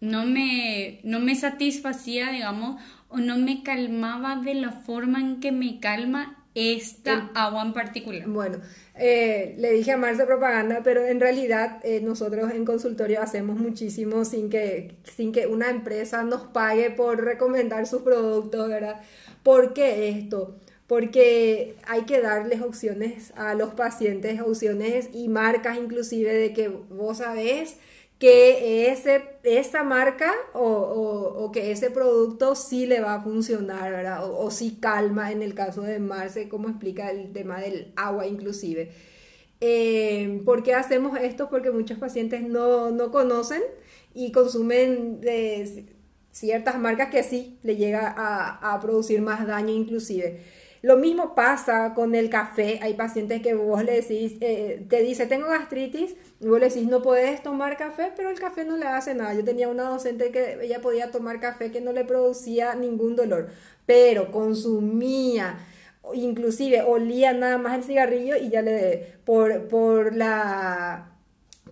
[0.00, 5.52] no me, no me satisfacía, digamos, o no me calmaba de la forma en que
[5.52, 8.28] me calma esta agua en particular.
[8.28, 8.58] Bueno,
[8.96, 14.24] eh, le dije a Marce propaganda, pero en realidad eh, nosotros en consultorio hacemos muchísimo
[14.24, 19.00] sin que, sin que una empresa nos pague por recomendar sus productos, ¿verdad?
[19.42, 20.56] ¿Por qué esto?
[20.88, 27.18] Porque hay que darles opciones a los pacientes, opciones y marcas inclusive de que vos
[27.18, 27.76] sabés
[28.18, 34.22] que ese, esa marca o, que ese producto sí le va a funcionar.
[34.24, 38.26] O, o, sí calma en el caso de Marce, como explica el tema del agua
[38.26, 38.90] inclusive.
[39.60, 41.48] Eh, ¿Por qué hacemos esto?
[41.48, 43.62] Porque muchos pacientes no, no conocen
[44.14, 45.86] y consumen de
[46.32, 50.40] ciertas marcas que sí le llega a producir más daño inclusive.
[50.82, 52.78] Lo mismo pasa con el café.
[52.82, 56.86] Hay pacientes que vos le decís, eh, te dice, tengo gastritis, y vos le decís,
[56.86, 59.34] no puedes tomar café, pero el café no le hace nada.
[59.34, 63.48] Yo tenía una docente que ella podía tomar café que no le producía ningún dolor,
[63.86, 65.58] pero consumía
[66.14, 71.12] inclusive olía nada más el cigarrillo y ya le por por la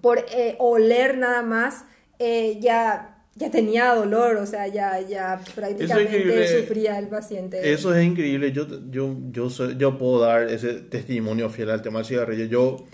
[0.00, 1.84] por eh, oler nada más
[2.18, 7.72] eh, ya ya tenía dolor, o sea, ya, ya prácticamente sufría el paciente.
[7.72, 8.50] Eso es increíble.
[8.50, 12.46] Yo, yo, yo, yo puedo dar ese testimonio fiel al tema del cigarrillo.
[12.46, 12.86] Yo,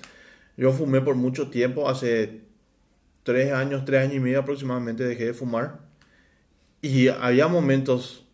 [0.57, 2.40] yo fumé por mucho tiempo, hace
[3.22, 5.78] tres años, tres años y medio aproximadamente dejé de fumar.
[6.81, 8.26] Y había momentos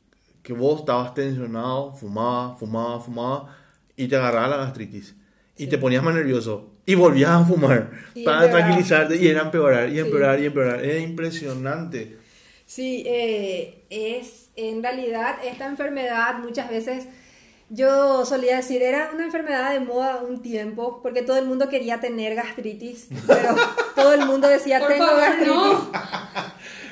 [0.42, 3.56] que vos estabas tensionado, fumaba, fumaba, fumaba,
[3.96, 5.14] y te agarraba la gastritis.
[5.58, 7.90] Y te ponías más nervioso y volvías a fumar
[8.24, 10.82] para tranquilizarte y era empeorar y empeorar y empeorar.
[10.82, 12.16] Era impresionante.
[12.64, 17.06] Sí, eh, es en realidad esta enfermedad muchas veces
[17.68, 22.00] yo solía decir, era una enfermedad de moda un tiempo, porque todo el mundo quería
[22.00, 23.54] tener gastritis, pero
[23.94, 25.78] todo el mundo decía, tengo gastritis.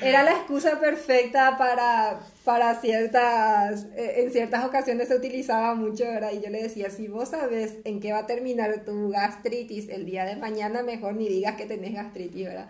[0.03, 6.31] Era la excusa perfecta para, para ciertas, eh, en ciertas ocasiones se utilizaba mucho, ¿verdad?
[6.31, 10.05] Y yo le decía, si vos sabes en qué va a terminar tu gastritis el
[10.05, 12.69] día de mañana, mejor ni digas que tenés gastritis, ¿verdad?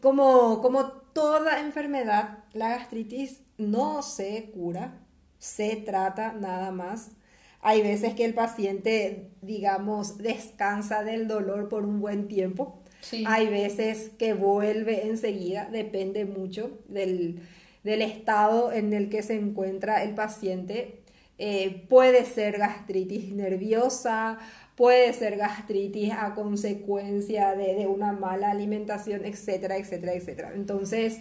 [0.00, 5.00] Como, como toda enfermedad, la gastritis no se cura,
[5.40, 7.10] se trata nada más
[7.60, 12.84] hay veces que el paciente, digamos, descansa del dolor por un buen tiempo.
[13.26, 17.40] Hay veces que vuelve enseguida, depende mucho del,
[17.92, 21.00] estado en el que se encuentra el paciente.
[21.40, 24.38] eh, puede ser gastritis nerviosa,
[24.78, 30.52] puede ser gastritis a consecuencia de, una mala alimentación, etcétera, etcétera, etcétera.
[30.54, 31.18] Entonces,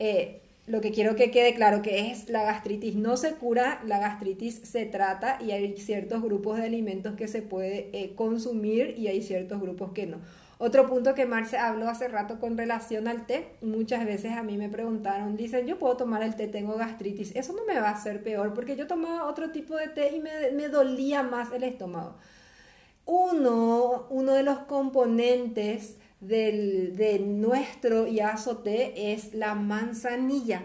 [0.00, 3.98] eh, lo que quiero que quede claro que es la gastritis no se cura, la
[3.98, 9.06] gastritis se trata y hay ciertos grupos de alimentos que se puede eh, consumir y
[9.06, 10.18] hay ciertos grupos que no.
[10.60, 14.56] Otro punto que Marce habló hace rato con relación al té, muchas veces a mí
[14.56, 17.92] me preguntaron, dicen, yo puedo tomar el té, tengo gastritis, eso no me va a
[17.92, 21.62] hacer peor porque yo tomaba otro tipo de té y me, me dolía más el
[21.62, 22.16] estómago.
[23.04, 28.06] Uno, uno de los componentes del, de nuestro
[28.62, 30.62] té es la manzanilla.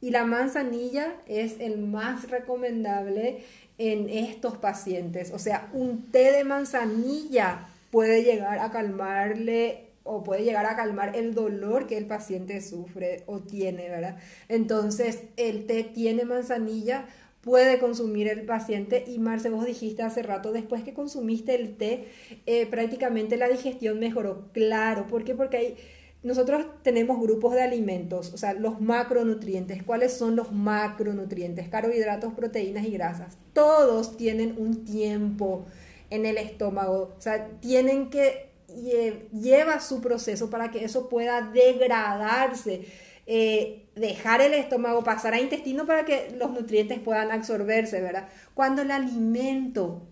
[0.00, 3.44] Y la manzanilla es el más recomendable
[3.78, 5.32] en estos pacientes.
[5.32, 11.14] O sea, un té de manzanilla puede llegar a calmarle o puede llegar a calmar
[11.14, 14.16] el dolor que el paciente sufre o tiene, ¿verdad?
[14.48, 17.06] Entonces, el té tiene manzanilla,
[17.42, 22.08] puede consumir el paciente y Marce, vos dijiste hace rato, después que consumiste el té,
[22.46, 24.48] eh, prácticamente la digestión mejoró.
[24.52, 25.34] Claro, ¿por qué?
[25.34, 25.76] Porque hay,
[26.22, 29.82] nosotros tenemos grupos de alimentos, o sea, los macronutrientes.
[29.82, 31.68] ¿Cuáles son los macronutrientes?
[31.68, 33.36] Carbohidratos, proteínas y grasas.
[33.52, 35.66] Todos tienen un tiempo
[36.14, 38.50] en el estómago, o sea, tienen que
[39.32, 42.86] lleva su proceso para que eso pueda degradarse
[43.26, 48.28] eh, dejar el estómago, pasar a intestino para que los nutrientes puedan absorberse, ¿verdad?
[48.54, 50.02] Cuando el alimento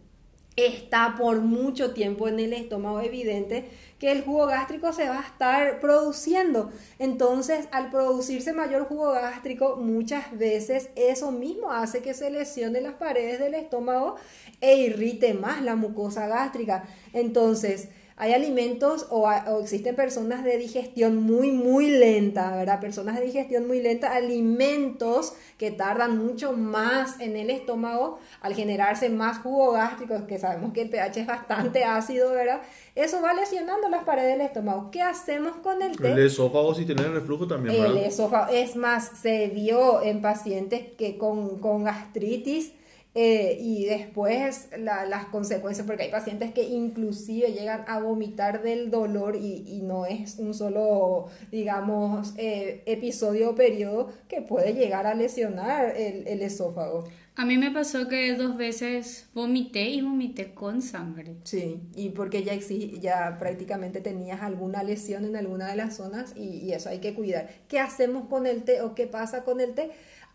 [0.66, 3.68] está por mucho tiempo en el estómago, evidente
[4.00, 6.70] que el jugo gástrico se va a estar produciendo.
[6.98, 12.94] Entonces, al producirse mayor jugo gástrico, muchas veces eso mismo hace que se lesione las
[12.94, 14.16] paredes del estómago
[14.62, 16.88] e irrite más la mucosa gástrica.
[17.12, 22.78] Entonces, hay alimentos o, existen personas de digestión muy, muy lenta, ¿verdad?
[22.78, 29.08] Personas de digestión muy lenta, alimentos que tardan mucho más en el estómago al generarse
[29.08, 32.60] más jugo gástrico, que sabemos que el pH es bastante ácido, ¿verdad?
[32.94, 34.90] Eso va lesionando las paredes del estómago.
[34.90, 36.12] ¿Qué hacemos con el té?
[36.12, 37.96] El esófago si tiene reflujo también, ¿verdad?
[37.96, 42.74] El esófago, es más, se vio en pacientes que con, con gastritis,
[43.12, 49.34] eh, y después las consecuencias, porque hay pacientes que inclusive llegan a vomitar del dolor
[49.34, 55.96] y, no es un solo, digamos, eh, episodio o periodo que puede llegar a lesionar
[55.96, 57.08] el, esófago.
[57.34, 61.36] A mí me pasó que dos veces vomité y vomité con sangre.
[61.42, 66.58] Sí, y porque ya, ya prácticamente tenías alguna lesión en alguna de las zonas y,
[66.58, 67.48] y eso hay que cuidar.
[67.66, 69.90] ¿Qué hacemos con el té o qué pasa con el té?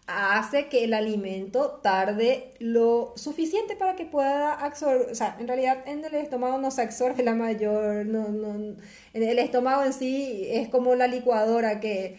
[0.07, 5.79] Hace que el alimento tarde lo suficiente para que pueda absorber, o sea, en realidad
[5.87, 8.75] en el estómago no se absorbe la mayor, no, no,
[9.13, 12.17] el estómago en sí es como la licuadora que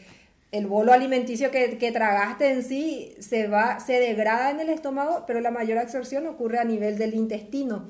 [0.52, 5.24] el bolo alimenticio que, que, tragaste en sí se va, se degrada en el estómago,
[5.26, 7.86] pero la mayor absorción ocurre a nivel del intestino.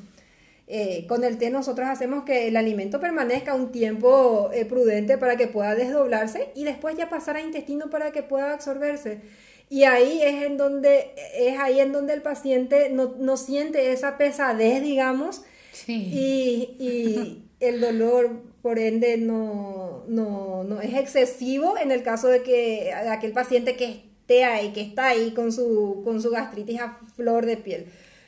[0.69, 5.37] Eh, con el té nosotros hacemos que el alimento permanezca un tiempo eh, prudente para
[5.37, 9.21] que pueda desdoblarse y después ya pasar a intestino para que pueda absorberse.
[9.69, 14.83] Y ahí es en donde, es ahí en donde el paciente no, siente esa pesadez,
[14.83, 15.43] digamos,
[15.89, 23.33] y, el dolor, por ende, no, no, es excesivo en el caso de que aquel
[23.33, 27.57] paciente que esté ahí, que está ahí con su, con su gastritis a flor de
[27.57, 27.87] piel,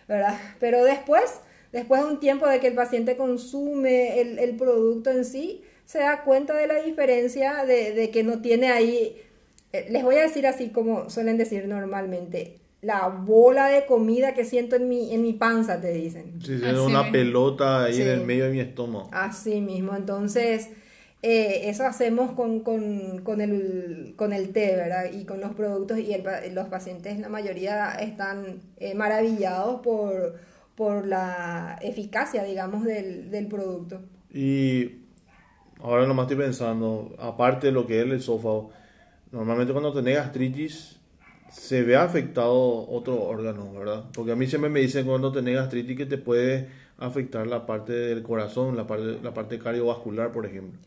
[0.08, 0.38] ¿verdad?
[0.58, 1.24] Pero después,
[1.72, 6.24] después de un tiempo de que el paciente consume el, producto en sí, se da
[6.24, 9.22] cuenta de la diferencia de, de que no tiene ahí
[9.72, 14.76] les voy a decir así como suelen decir normalmente, la bola de comida que siento
[14.76, 16.40] en mi, en mi panza, te dicen.
[16.44, 19.08] Sí, es una pelota ahí en el medio de mi estómago.
[19.12, 20.70] Así mismo, entonces
[21.22, 25.06] eh, eso hacemos con, con, con, el, con el té, ¿verdad?
[25.12, 26.14] Y con los productos y
[26.52, 30.36] los pacientes, la mayoría están eh, maravillados por,
[30.76, 34.00] por la eficacia, digamos, del, del producto.
[34.32, 35.00] Y
[35.80, 38.70] ahora nomás estoy pensando, aparte de lo que es el esófago,
[39.30, 40.96] Normalmente cuando tenés gastritis
[41.50, 44.04] se ve afectado otro órgano, ¿verdad?
[44.14, 47.92] Porque a mí siempre me dicen cuando tenés gastritis que te puede afectar la parte
[47.92, 50.78] del corazón, la parte, la parte cardiovascular, por ejemplo.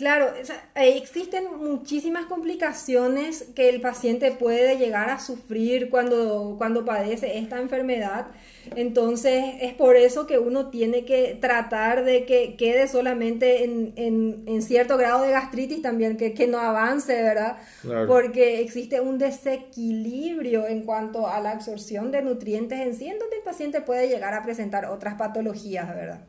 [0.00, 0.32] Claro,
[0.76, 8.28] existen muchísimas complicaciones que el paciente puede llegar a sufrir cuando, cuando padece esta enfermedad.
[8.76, 14.96] Entonces es por eso que uno tiene que tratar de que quede solamente en, cierto
[14.96, 17.58] grado de gastritis también, que, que no avance, ¿verdad?
[18.06, 23.36] Porque existe un desequilibrio en cuanto a la absorción de nutrientes en sí, en donde
[23.36, 26.24] el paciente puede llegar a presentar otras patologías, ¿verdad?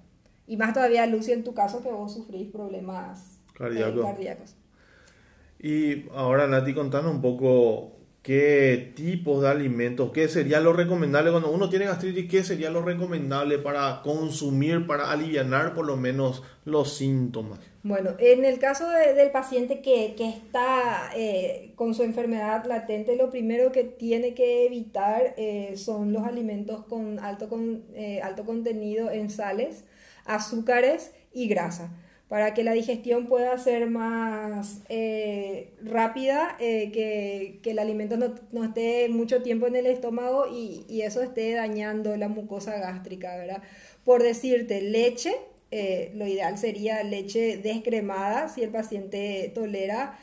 [0.45, 3.30] Y más todavía, Lucy, en tu caso que vos sufrís problemas
[3.61, 4.55] cardíacos.
[5.59, 11.51] Y ahora, Nati, contanos un poco qué tipos de alimentos, qué sería lo recomendable cuando
[11.51, 16.97] uno tiene gastritis, qué sería lo recomendable para consumir, para aliviar por lo menos los
[16.97, 17.59] síntomas.
[17.83, 23.71] Bueno, en el caso del paciente que, está eh, con su enfermedad latente, lo primero
[23.71, 29.31] que tiene que evitar eh, son los alimentos con alto, con, eh, alto contenido en
[29.31, 29.83] sales,
[30.25, 31.91] azúcares y grasa
[32.31, 39.09] para que la digestión pueda ser más eh, rápida, eh, que, el alimento no, esté
[39.09, 43.61] mucho tiempo en el estómago y, eso esté dañando la mucosa gástrica, ¿verdad?
[44.05, 45.35] Por decirte, leche,
[45.71, 50.17] eh, lo ideal sería leche descremada, si el paciente tolera,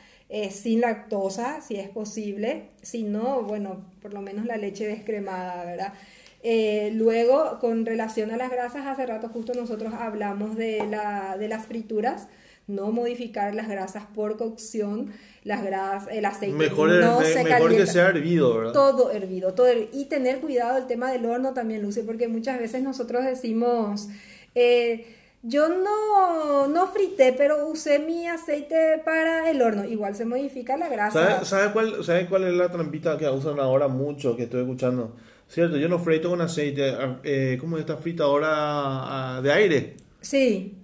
[0.49, 5.93] sin lactosa, si es posible, si no, bueno, por lo menos la leche descremada, ¿verdad?
[6.41, 11.49] Eh, luego, con relación a las grasas, hace rato justo nosotros hablamos de, la, de
[11.49, 12.27] las frituras,
[12.67, 15.11] no modificar las grasas por cocción,
[15.43, 18.73] las grasas, el aceite mejor, no se mejor que sea hervido, ¿verdad?
[18.73, 22.83] Todo hervido, todo y tener cuidado el tema del horno también, Lucy, porque muchas veces
[22.83, 24.07] nosotros decimos,
[24.55, 30.77] eh, yo no, no frité, pero usé mi aceite para el horno, igual se modifica
[30.77, 31.43] la grasa.
[31.43, 35.15] ¿Sabe, cuál, ¿Sabe cuál es la trampita que usan ahora mucho, que estoy escuchando?
[35.49, 39.97] Cierto, yo no frito con aceite, ah, eh, ¿cómo es esta fritadora ah, de aire?
[40.21, 40.77] Sí.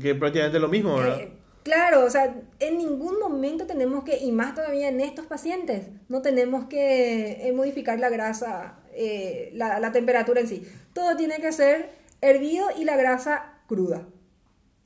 [0.00, 1.20] Que prácticamente es lo mismo, ¿verdad?
[1.20, 5.88] Eh, claro, o sea, en ningún momento tenemos que, y más todavía en estos pacientes,
[6.08, 10.66] no tenemos que eh, modificar la grasa, eh, la, la, temperatura en sí.
[10.94, 11.90] Todo tiene que ser
[12.22, 14.06] hervido y la grasa cruda.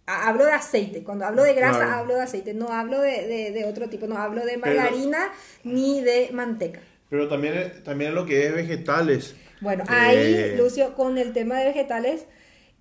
[0.06, 3.88] Hablo de aceite, cuando hablo de grasa hablo de aceite, no hablo de, de, otro
[3.88, 5.30] tipo, no hablo de margarina
[5.62, 6.80] ni de manteca.
[7.10, 9.34] Pero también, también lo que es vegetales.
[9.60, 12.26] Bueno, ahí, Lucio, con el tema de vegetales,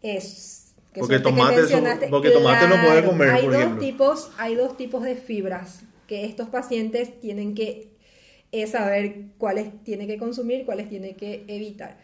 [0.01, 0.73] es...
[0.93, 1.63] porque tomate,
[2.09, 6.25] porque tomate no puede comer, hay por dos Tipos, hay dos tipos de fibras que
[6.25, 7.91] estos pacientes tienen que
[8.51, 11.97] eh, saber cuáles tienen que consumir, cuáles tienen que evitar.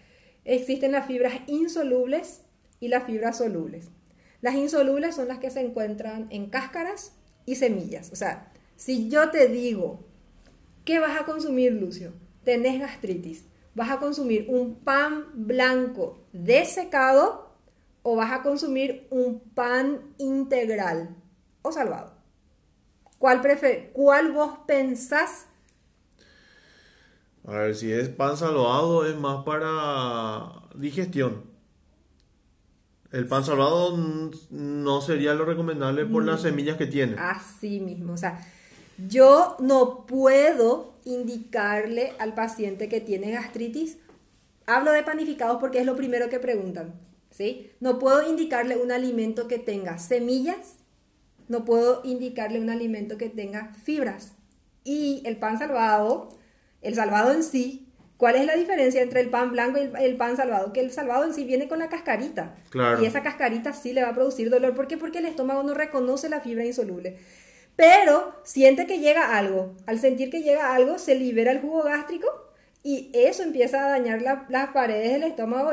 [0.43, 2.41] Existen las fibras insolubles
[2.79, 3.89] y las fibras solubles.
[4.41, 7.13] Las insolubles son las que se encuentran en cáscaras
[7.47, 8.11] y semillas.
[8.11, 10.04] O sea, si yo te digo
[10.85, 12.13] ¿Qué vas a consumir, Lucio?
[12.43, 13.45] Tenés gastritis.
[13.73, 17.49] ¿Vas a consumir un pan blanco desecado
[18.03, 21.15] o vas a consumir un pan integral
[21.63, 22.13] o salvado?
[23.17, 25.47] ¿Cuál, prefer ¿Cuál vos pensás?
[27.47, 31.43] A ver, si es pan salvado es más para digestión.
[33.11, 33.97] El pan salvado
[34.51, 36.43] no sería lo recomendable por las mm.
[36.43, 37.15] semillas que tiene.
[37.17, 38.39] Así mismo, o sea,
[38.97, 43.97] yo no puedo indicarle al paciente que tiene gastritis,
[44.65, 46.93] hablo de panificados porque es lo primero que preguntan,
[47.29, 47.71] ¿sí?
[47.79, 50.77] No puedo indicarle un alimento que tenga semillas,
[51.47, 54.31] no puedo indicarle un alimento que tenga fibras.
[54.83, 56.29] Y el pan salvado,
[56.81, 57.87] el salvado en sí,
[58.17, 60.73] ¿cuál es la diferencia entre el pan blanco y el, pan salvado?
[60.73, 62.55] Que el salvado en sí viene con la cascarita.
[63.01, 64.73] Y esa cascarita sí le va a producir dolor.
[64.73, 64.97] ¿Por qué?
[64.97, 67.17] Porque el estómago no reconoce la fibra insoluble
[67.75, 69.75] pero siente que llega algo.
[69.85, 72.27] Al sentir que llega algo, se libera el jugo gástrico
[72.83, 75.71] y eso empieza a dañar las paredes del estómago.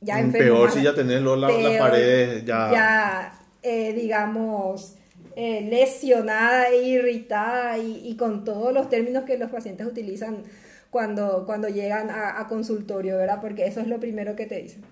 [0.00, 2.70] Ya mm, Peor si ya tenés las paredes ya...
[2.72, 4.96] Ya, eh, digamos,
[5.36, 10.42] eh, lesionada e irritada y, con todos los términos que los pacientes utilizan
[10.90, 13.40] cuando, cuando llegan a, a consultorio, ¿verdad?
[13.40, 14.82] Porque eso es lo primero que te dicen.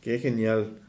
[0.00, 0.81] Qué genial.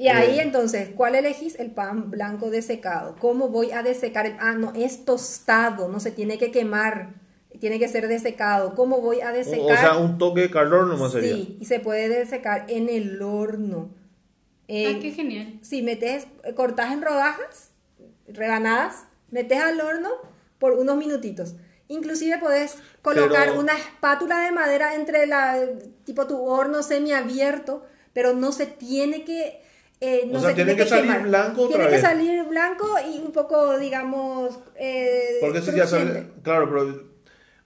[0.00, 1.58] Y ahí entonces, ¿cuál elegís?
[1.58, 3.16] El pan blanco desecado.
[3.18, 4.24] ¿Cómo voy a desecar?
[4.24, 4.36] El...
[4.40, 7.16] Ah, no, es tostado, no se tiene que quemar,
[7.58, 8.74] tiene que ser desecado.
[8.74, 9.60] ¿Cómo voy a desecar?
[9.60, 11.34] O, sea, un toque de calor nomás sería.
[11.34, 13.90] Sí, y se puede desecar en el horno.
[14.68, 15.58] Eh, ah, qué genial.
[15.60, 16.26] Sí, metes,
[16.56, 17.72] cortas en rodajas,
[18.26, 20.08] rebanadas, metes al horno
[20.58, 21.56] por unos minutitos.
[21.88, 25.58] Inclusive puedes colocar una espátula de madera entre la,
[26.04, 27.84] tipo tu horno semiabierto,
[28.14, 29.68] pero no se tiene que
[30.00, 33.32] eh, no o sea, tiene, que, salir blanco otra Tiene que salir blanco y un
[33.32, 34.58] poco, digamos.
[34.76, 36.26] Eh, Porque eso ya sale.
[36.42, 37.10] Claro, pero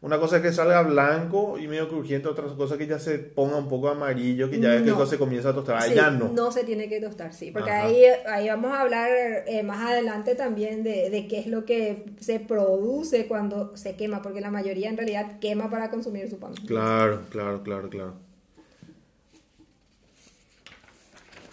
[0.01, 3.20] una cosa es que salga blanco y medio crujiente, otra cosa es que ya se
[3.20, 5.80] ponga un poco amarillo, que ya es que se comienza a tostar.
[5.80, 6.28] Ahí ya no.
[6.28, 7.53] No se tiene que tostar, sí.
[7.53, 9.11] Porque ahí, ahí vamos a hablar
[9.47, 14.22] eh, más adelante también de, de, qué es lo que se produce cuando se quema,
[14.22, 16.53] porque la mayoría en realidad quema para consumir su pan.
[16.66, 18.24] Claro, claro, claro, claro.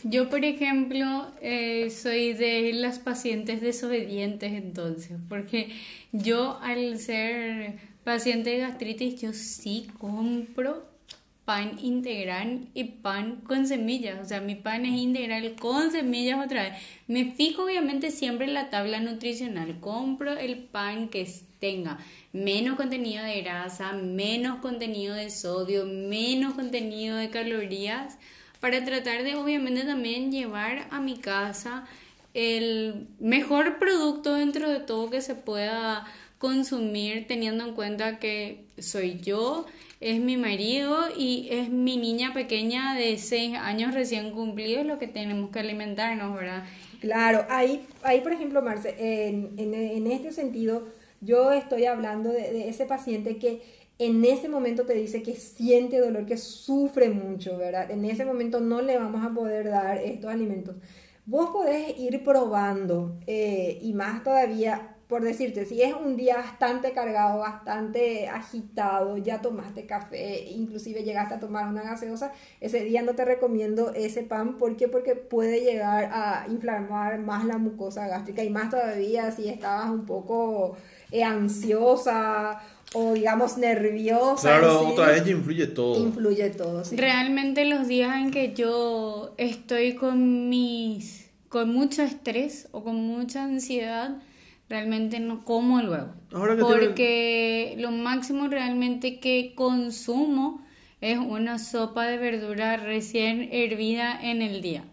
[0.04, 5.70] Yo, por ejemplo, eh, soy de las pacientes desobedientes entonces, porque
[6.12, 10.90] yo al ser paciente de gastritis, yo sí compro
[11.46, 14.20] pan integral y pan con semillas.
[14.22, 16.74] O sea, mi pan es integral con semillas otra vez.
[17.08, 19.80] Me fijo obviamente siempre en la tabla nutricional.
[19.80, 21.28] Compro el pan que
[21.60, 22.00] tenga
[22.32, 28.18] menos contenido de grasa, menos contenido de sodio, menos contenido de calorías,
[28.62, 31.86] para tratar de obviamente también llevar a mi casa
[32.34, 36.06] el mejor producto dentro de todo que se pueda
[36.38, 39.66] consumir teniendo en cuenta que soy yo,
[40.00, 45.08] es mi marido y es mi niña pequeña de 6 años recién cumplidos lo que
[45.08, 46.64] tenemos que alimentarnos, ¿verdad?
[47.00, 50.88] Claro, ahí, ahí por ejemplo, Marce, en, en, este sentido,
[51.20, 53.62] yo estoy hablando de, de, ese paciente que
[54.02, 57.92] en ese momento te dice que siente dolor, que sufre mucho, ¿verdad?
[57.92, 60.76] En ese momento no le vamos a poder dar estos alimentos.
[61.26, 66.94] Vos podés ir probando eh, y más todavía por decirte, si es un día bastante
[66.94, 72.32] cargado, bastante agitado, ya tomaste café, inclusive llegaste a tomar una gaseosa,
[72.62, 74.58] ese día no te recomiendo ese pan.
[74.58, 74.88] ¿Por qué?
[74.88, 80.06] Porque puede llegar a inflamar más la mucosa gástrica y más todavía si estabas un
[80.06, 80.78] poco
[81.12, 82.62] eh, ansiosa
[82.94, 84.60] o digamos nerviosa.
[84.60, 86.00] Claro, otra vez influye todo.
[86.00, 86.96] Influye todo, sí.
[86.96, 91.22] Realmente los días en que yo estoy con mis
[91.52, 94.22] con mucho estrés o con mucha ansiedad,
[94.70, 96.14] realmente no como luego.
[96.30, 100.66] porque lo máximo realmente que consumo
[101.02, 104.86] es una sopa de verdura recién hervida en el día.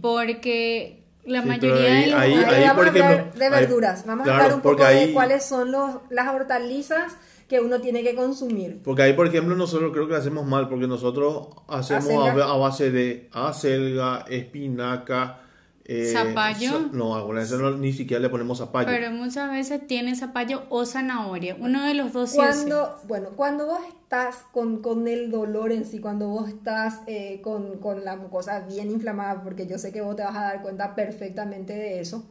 [0.00, 2.20] Porque la mayoría de los...
[2.20, 4.06] Ahí, vamos a hablar de verduras.
[4.06, 7.16] vamos a hablar un poco de cuáles son los, las hortalizas
[7.48, 8.80] que uno tiene que consumir.
[8.82, 13.28] Porque ahí, por ejemplo, nosotros creo que hacemos mal, porque nosotros hacemos a, base de
[13.32, 15.43] acelga, espinaca,
[15.86, 16.88] eh, zapallo.
[16.92, 18.88] no, algunas veces no, ni siquiera le ponemos zapallo.
[18.88, 21.56] Pero muchas veces tiene zapallo o zanahoria.
[21.60, 26.00] Uno de los dos cuando, Bueno, cuando vos estás con, con, el dolor en sí,
[26.00, 30.16] cuando vos estás eh, con, con, la mucosa bien inflamada, porque yo sé que vos
[30.16, 32.24] te vas a dar cuenta perfectamente de eso,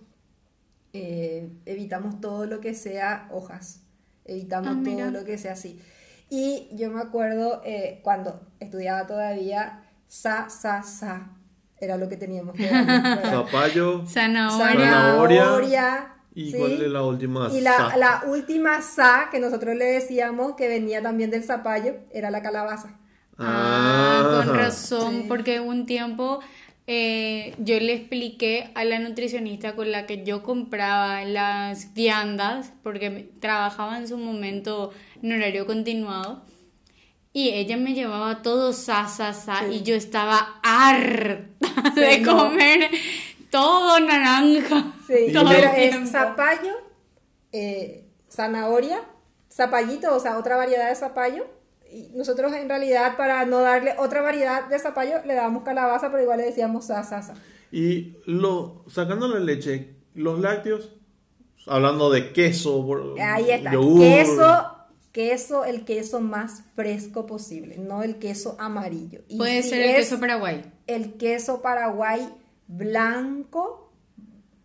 [0.94, 3.82] eh, evitamos todo lo que sea hojas.
[4.26, 5.80] Evitamos ah, todo lo que sea así.
[6.30, 7.62] Y yo me acuerdo
[8.02, 11.30] cuando estudiaba todavía, sa, sa, sa
[11.80, 12.56] era lo que teníamos.
[12.58, 19.76] Que Zapallo, zanahoria, ¿Y cuál es la última Y la, la, última sa que nosotros
[19.76, 22.98] le decíamos que venía también del zapallo era la calabaza.
[23.38, 26.40] Ah, con razón, porque un tiempo
[26.86, 33.32] eh, yo le expliqué a la nutricionista con la que yo compraba las viandas, porque
[33.40, 36.44] trabajaba en su momento en horario continuado
[37.36, 42.92] y ella me llevaba todo sa, sa, sa, y yo estaba harta de comer
[43.50, 44.94] todo naranja.
[45.08, 46.74] Sí, todo pero es zapallo,
[47.52, 49.02] eh, zanahoria,
[49.52, 51.46] zapallito, o sea, otra variedad de zapallo.
[51.92, 56.24] Y nosotros en realidad para no darle otra variedad de zapallo le dábamos calabaza, pero
[56.24, 57.34] igual le decíamos sa, sa, sa.
[57.72, 60.92] Y lo, sacando la leche, los lácteos,
[61.66, 64.73] hablando de queso, Ahí está, queso
[65.14, 69.22] queso, el queso más fresco posible, no el queso amarillo.
[69.38, 70.66] Puede ser el queso paraguay.
[70.88, 72.28] El queso paraguay
[72.68, 73.94] blanco,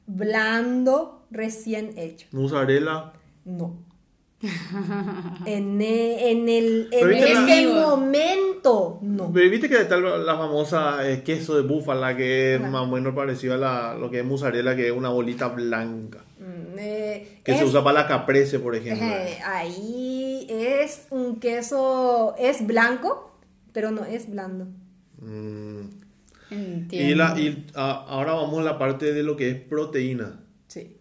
[0.06, 2.26] blando, recién hecho.
[2.32, 3.12] ¿Mozzarella?
[3.44, 3.84] No.
[5.46, 11.24] en, e, en, el en este momento no pero viste que está la famosa eh,
[11.24, 14.76] queso de búfala que es más o menos parecido a la, lo que es mozzarella
[14.76, 16.18] que es una bolita blanca
[16.78, 22.66] eh, que se usa para la caprese por ejemplo eh, ahí es un queso es
[22.66, 23.38] blanco
[23.72, 24.66] pero no es blando
[25.20, 25.80] mm.
[26.90, 30.98] y, la, y ahora vamos a la parte de lo que es proteína sí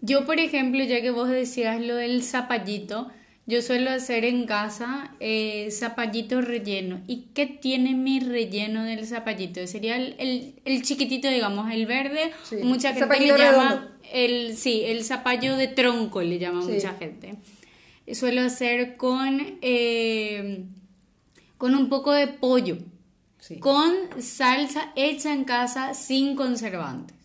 [0.00, 3.08] yo, por ejemplo, ya que vos decías lo del zapallito,
[3.46, 7.00] yo suelo hacer en casa eh, zapallito relleno.
[7.06, 9.66] ¿Y qué tiene mi relleno del zapallito?
[9.66, 12.32] Sería el, el, chiquitito, digamos, el verde.
[12.62, 17.34] Mucha gente le llama el, sí, el zapallo de tronco, le llama mucha gente.
[18.12, 20.64] Suelo hacer con, eh,
[21.58, 22.78] con un poco de pollo.
[23.60, 27.16] Con salsa hecha en casa sin conservantes.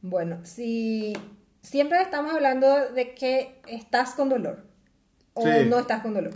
[0.00, 1.12] Bueno, si
[1.62, 4.64] siempre estamos hablando de que estás con dolor
[5.34, 6.32] o no estás con dolor.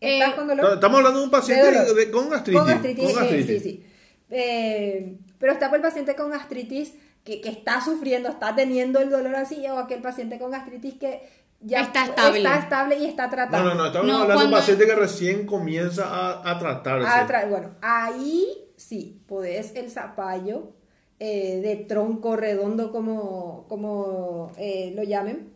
[0.00, 0.74] ¿Estás eh, con dolor?
[0.74, 2.60] Estamos hablando de un paciente con gastritis.
[2.60, 3.84] Con gastritis, sí, sí.
[4.30, 6.92] Eh, pero está por el paciente con gastritis
[7.28, 11.28] que, que, está sufriendo, está teniendo el dolor así, o aquel paciente con gastritis que
[11.60, 12.38] ya está estable.
[12.38, 13.64] Está estable y está tratado.
[13.64, 17.46] No, no, no, estamos hablando de un paciente que recién comienza a, a tratarse.
[17.48, 20.72] bueno, ahí sí, podés el zapallo
[21.18, 25.52] eh, de tronco redondo como, como eh, lo llamen,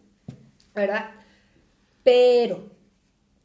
[0.75, 1.11] ¿verdad?
[2.03, 2.69] Pero,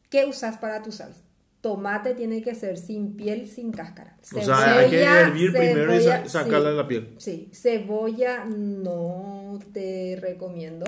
[0.09, 1.21] ¿qué usas para tu salsa?
[1.61, 4.15] Tomate tiene que ser sin piel, sin cáscara.
[4.35, 7.13] o sea, hay que hervir primero y cebolla, sacarle sí, la piel.
[7.17, 10.85] Sí, cebolla no te recomiendo.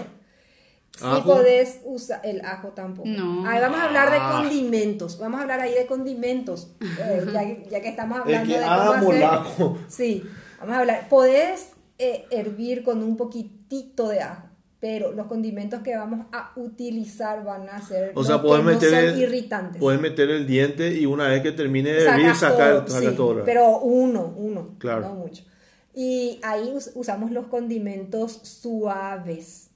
[0.97, 1.24] Si ¿Ajo?
[1.24, 3.07] podés usar el ajo tampoco.
[3.07, 3.47] No.
[3.47, 4.39] Ahí vamos a hablar de Ah.
[4.41, 5.17] condimentos.
[5.17, 6.74] Vamos a hablar ahí de condimentos.
[6.82, 9.78] eh, ya, que- ya que estamos Es hablando que de cómo amo el hacer- ajo.
[9.88, 10.24] Sí,
[10.59, 11.07] vamos a hablar.
[11.09, 14.48] Podés eh, hervir con un poquitito de ajo,
[14.80, 19.19] pero los condimentos que vamos a utilizar van a ser O sea, puedes meter, el,
[19.19, 19.80] irritantes.
[19.82, 23.09] puedes meter el diente y una vez que termine de hervir, Sacas sacar, todo, sacar
[23.11, 23.43] sí, todo.
[23.43, 25.01] pero uno, uno, Claro.
[25.01, 25.43] no mucho.
[25.93, 29.69] Y ahí us- usamos los condimentos suaves.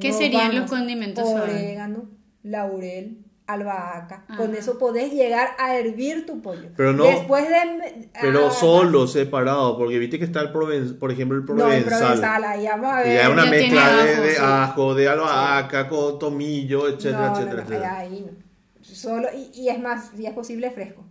[0.00, 1.54] ¿Qué No serían vamos- los condimentos suaves?
[1.54, 2.08] Orégano,
[2.44, 4.24] laurel, albahaca.
[4.28, 4.36] Ah.
[4.36, 6.68] Con eso podés llegar a hervir tu pollo.
[6.76, 8.08] Pero no- Después de...
[8.20, 11.92] Pero ah, solo, separado, porque viste que está el proven- por ejemplo, el No, provenzal.
[11.92, 13.20] el provenzal, ahí vamos a Y ver.
[13.24, 14.36] hay una Ya tiene mezcla de, ajo, de sí.
[14.42, 17.98] ajo, de albahaca, con tomillo, etcétera, no, etcétera, no, no, etcétera.
[17.98, 18.44] ahí no.
[18.82, 21.04] Solo, y, y es más, si es posible, fresco.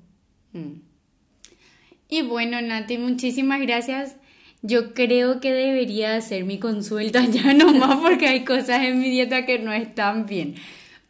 [0.54, 0.74] Mm.
[2.10, 4.16] Y bueno, Nati, muchísimas gracias.
[4.62, 9.46] Yo creo que debería hacer mi consulta ya nomás porque hay cosas en mi dieta
[9.46, 10.56] que no están bien.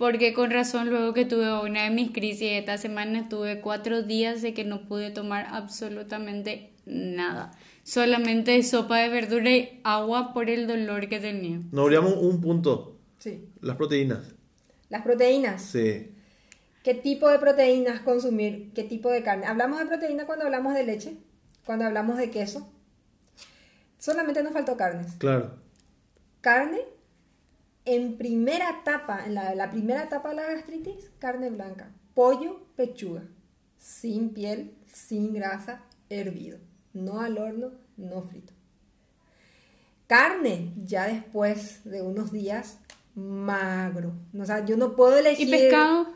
[0.04, 4.42] Porque con razón, luego que tuve una de mis crisis esta semana, estuve cuatro días
[4.42, 7.52] de que no pude tomar absolutamente nada.
[7.86, 11.62] Solamente sopa de verdura y agua por el dolor que tenía.
[11.72, 13.48] Nos olvidamos un punto, Sí.
[13.62, 14.36] las proteínas.
[14.90, 15.62] Las proteínas.
[15.62, 16.12] Sí.
[16.84, 18.74] ¿Qué tipo de proteínas consumir?
[18.76, 19.46] ¿Qué tipo de carne?
[19.46, 21.16] Hablamos de proteína cuando hablamos de leche,
[21.66, 22.70] cuando hablamos de queso.
[23.98, 25.14] Solamente nos faltó carnes.
[25.18, 25.56] Claro.
[26.42, 26.82] Carne,
[27.86, 31.92] en primera etapa, en la, la primera etapa de la gastritis, carne blanca.
[32.14, 33.24] Pollo, pechuga.
[33.78, 36.60] Sin piel, sin grasa, hervido.
[36.94, 38.54] No al horno, no frito.
[40.08, 42.78] Carne, ya después de unos días,
[43.16, 44.14] magro.
[44.40, 45.48] O sea, yo no puedo elegir...
[45.48, 46.08] ¿Y pescado?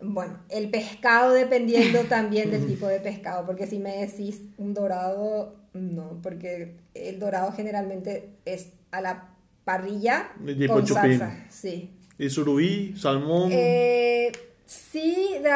[0.00, 5.56] Bueno, el pescado dependiendo también del tipo de pescado, porque si me decís un dorado,
[5.72, 9.33] no, porque el dorado generalmente es a la
[9.64, 11.18] parrilla De con chupín.
[11.18, 11.90] salsa, sí.
[12.18, 13.50] Y surubí, salmón.
[13.52, 14.30] Eh,
[14.64, 15.50] sí, de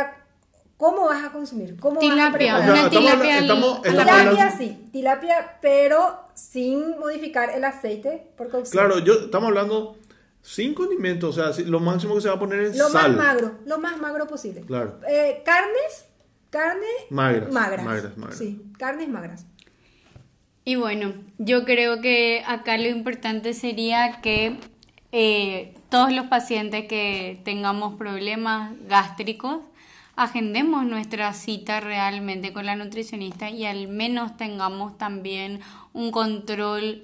[0.76, 1.76] ¿cómo vas a consumir?
[1.78, 2.60] ¿Cómo vas a Tilapia, preparar?
[2.60, 8.28] O sea, una estamos- tilapia estamos- estamos tilapia sí, tilapia, pero sin modificar el aceite
[8.36, 8.70] por cocción.
[8.86, 9.96] Claro, yo estamos hablando
[10.42, 13.14] sin condimentos, o sea, si- lo máximo que se va a poner es Lo sal.
[13.16, 14.62] más magro, lo más magro posible.
[14.62, 14.98] Claro.
[15.08, 16.06] Eh, carnes,
[16.50, 17.84] carne Magras, magras.
[17.84, 18.38] magras, magras.
[18.38, 19.46] Sí, carnes magras.
[20.68, 24.58] Y bueno, yo creo que acá lo importante sería que
[25.12, 29.62] eh, todos los pacientes que tengamos problemas gástricos,
[30.14, 35.60] agendemos nuestra cita realmente con la nutricionista y al menos tengamos también
[35.94, 37.02] un control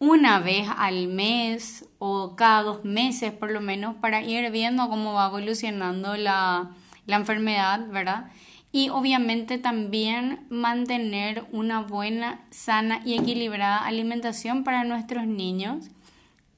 [0.00, 5.14] una vez al mes o cada dos meses por lo menos para ir viendo cómo
[5.14, 6.72] va evolucionando la,
[7.06, 8.32] la enfermedad, ¿verdad?
[8.74, 15.90] Y obviamente también mantener una buena, sana y equilibrada alimentación para nuestros niños.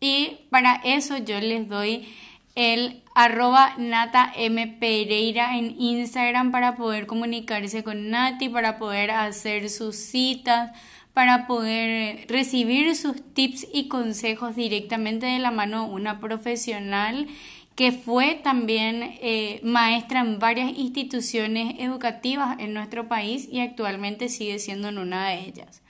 [0.01, 2.09] Y para eso yo les doy
[2.55, 4.67] el arroba Nata M.
[4.81, 10.71] Pereira en Instagram para poder comunicarse con Nati, para poder hacer sus citas,
[11.13, 17.27] para poder recibir sus tips y consejos directamente de la mano de una profesional
[17.77, 24.59] que fue también eh, maestra en varias instituciones educativas en nuestro país y actualmente sigue
[24.59, 25.83] siendo en una de ellas.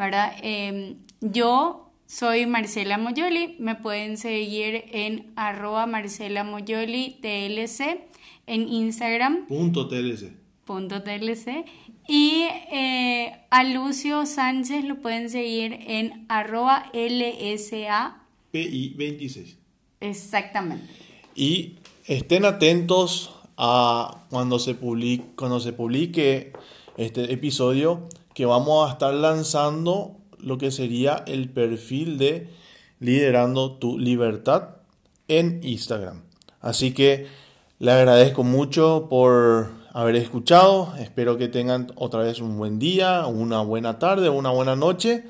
[0.00, 0.32] ¿verdad?
[0.42, 8.00] Eh, yo soy Marcela Moyoli, me pueden seguir en arroba Marcela Moyoli TLC
[8.46, 10.32] en Instagram Punto TLC.
[10.64, 11.66] punto TLC
[12.08, 18.22] y eh, a Lucio Sánchez lo pueden seguir en arroba LSA
[18.52, 19.58] PI 26.
[20.00, 21.09] exactamente.
[21.34, 26.52] Y estén atentos a cuando se publique, cuando se publique
[26.96, 32.48] este episodio que vamos a estar lanzando lo que sería el perfil de
[32.98, 34.76] Liderando tu Libertad
[35.28, 36.22] en Instagram.
[36.60, 37.26] Así que
[37.78, 40.94] le agradezco mucho por haber escuchado.
[40.98, 45.24] Espero que tengan otra vez un buen día, una buena tarde, una buena noche.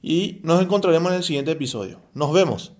[0.00, 1.98] Y nos encontraremos en el siguiente episodio.
[2.14, 2.77] Nos vemos.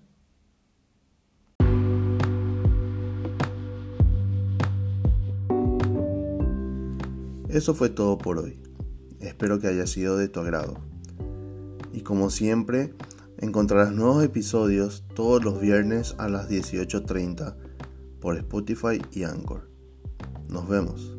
[7.58, 8.56] Eso fue todo por hoy.
[9.18, 10.78] Espero que haya sido de tu agrado.
[11.92, 12.94] Y como siempre,
[13.36, 17.56] encontrarás nuevos episodios todos los viernes a las 18.30
[18.20, 19.68] por Spotify y Anchor.
[20.48, 21.17] Nos vemos.